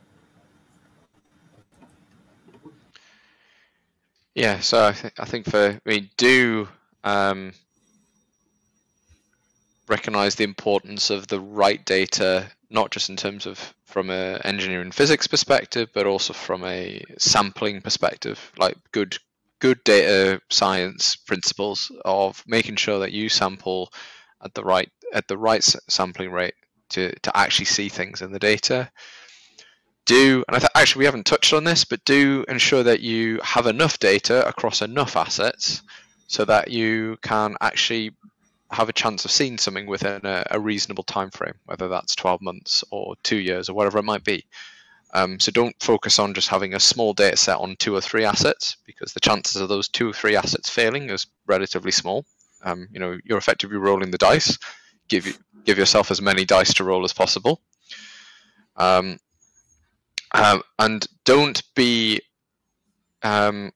[4.36, 6.68] Yeah, so I, th- I think for we do
[7.04, 7.54] um,
[9.88, 14.92] recognize the importance of the right data, not just in terms of from an engineering
[14.92, 19.18] physics perspective, but also from a sampling perspective, like good
[19.60, 23.92] good data science principles of making sure that you sample
[24.44, 26.54] at the right at the right sampling rate
[26.90, 28.92] to to actually see things in the data.
[30.06, 33.40] do, and I th- actually we haven't touched on this, but do ensure that you
[33.44, 35.82] have enough data across enough assets
[36.28, 38.12] so that you can actually
[38.72, 42.42] have a chance of seeing something within a, a reasonable time frame, whether that's 12
[42.42, 44.46] months or two years or whatever it might be.
[45.14, 48.26] Um, so don't focus on just having a small data set on two or three
[48.26, 52.26] assets because the chances of those two or three assets failing is relatively small.
[52.64, 54.58] Um, you know, you're effectively rolling the dice.
[55.08, 57.62] Give give yourself as many dice to roll as possible.
[58.76, 59.18] Um,
[60.34, 62.22] um, and don't be
[63.24, 63.72] um,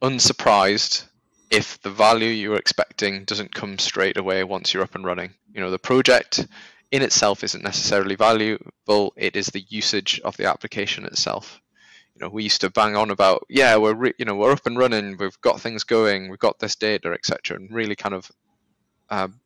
[0.00, 1.04] unsurprised
[1.50, 5.32] if the value you're expecting doesn't come straight away once you're up and running.
[5.52, 6.46] You know, the project
[6.90, 11.60] in itself isn't necessarily valuable, it is the usage of the application itself.
[12.14, 14.66] You know, we used to bang on about, yeah, we're re- you know we're up
[14.66, 18.30] and running, we've got things going, we've got this data, etc., and really kind of
[19.10, 19.40] um,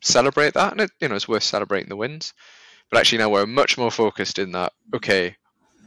[0.00, 2.34] celebrate that, and it, you know it's worth celebrating the wins.
[2.90, 4.72] But actually now we're much more focused in that.
[4.94, 5.36] Okay,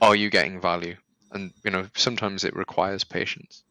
[0.02, 0.96] are you getting value?
[1.32, 3.64] And you know sometimes it requires patience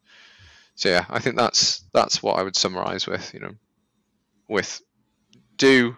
[0.78, 3.54] so yeah, I think that's that's what I would summarize with you know,
[4.46, 4.80] with
[5.56, 5.96] do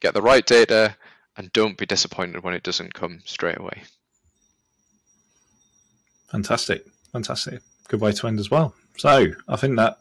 [0.00, 0.96] get the right data
[1.36, 3.84] and don't be disappointed when it doesn't come straight away.
[6.32, 8.74] Fantastic, fantastic, good way to end as well.
[8.98, 9.98] So I think that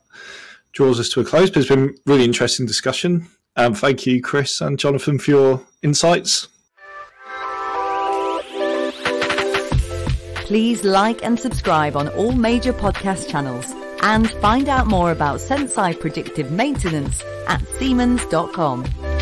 [0.71, 1.51] draws us to a close.
[1.51, 3.28] But it's been really interesting discussion.
[3.55, 6.47] Um, thank you, Chris and Johnathan, for your insights.
[10.47, 13.76] Please like and subscribe on all major podcast channels
[14.06, 19.14] and find out more about Senseye predictive maintenance at Siemens.com.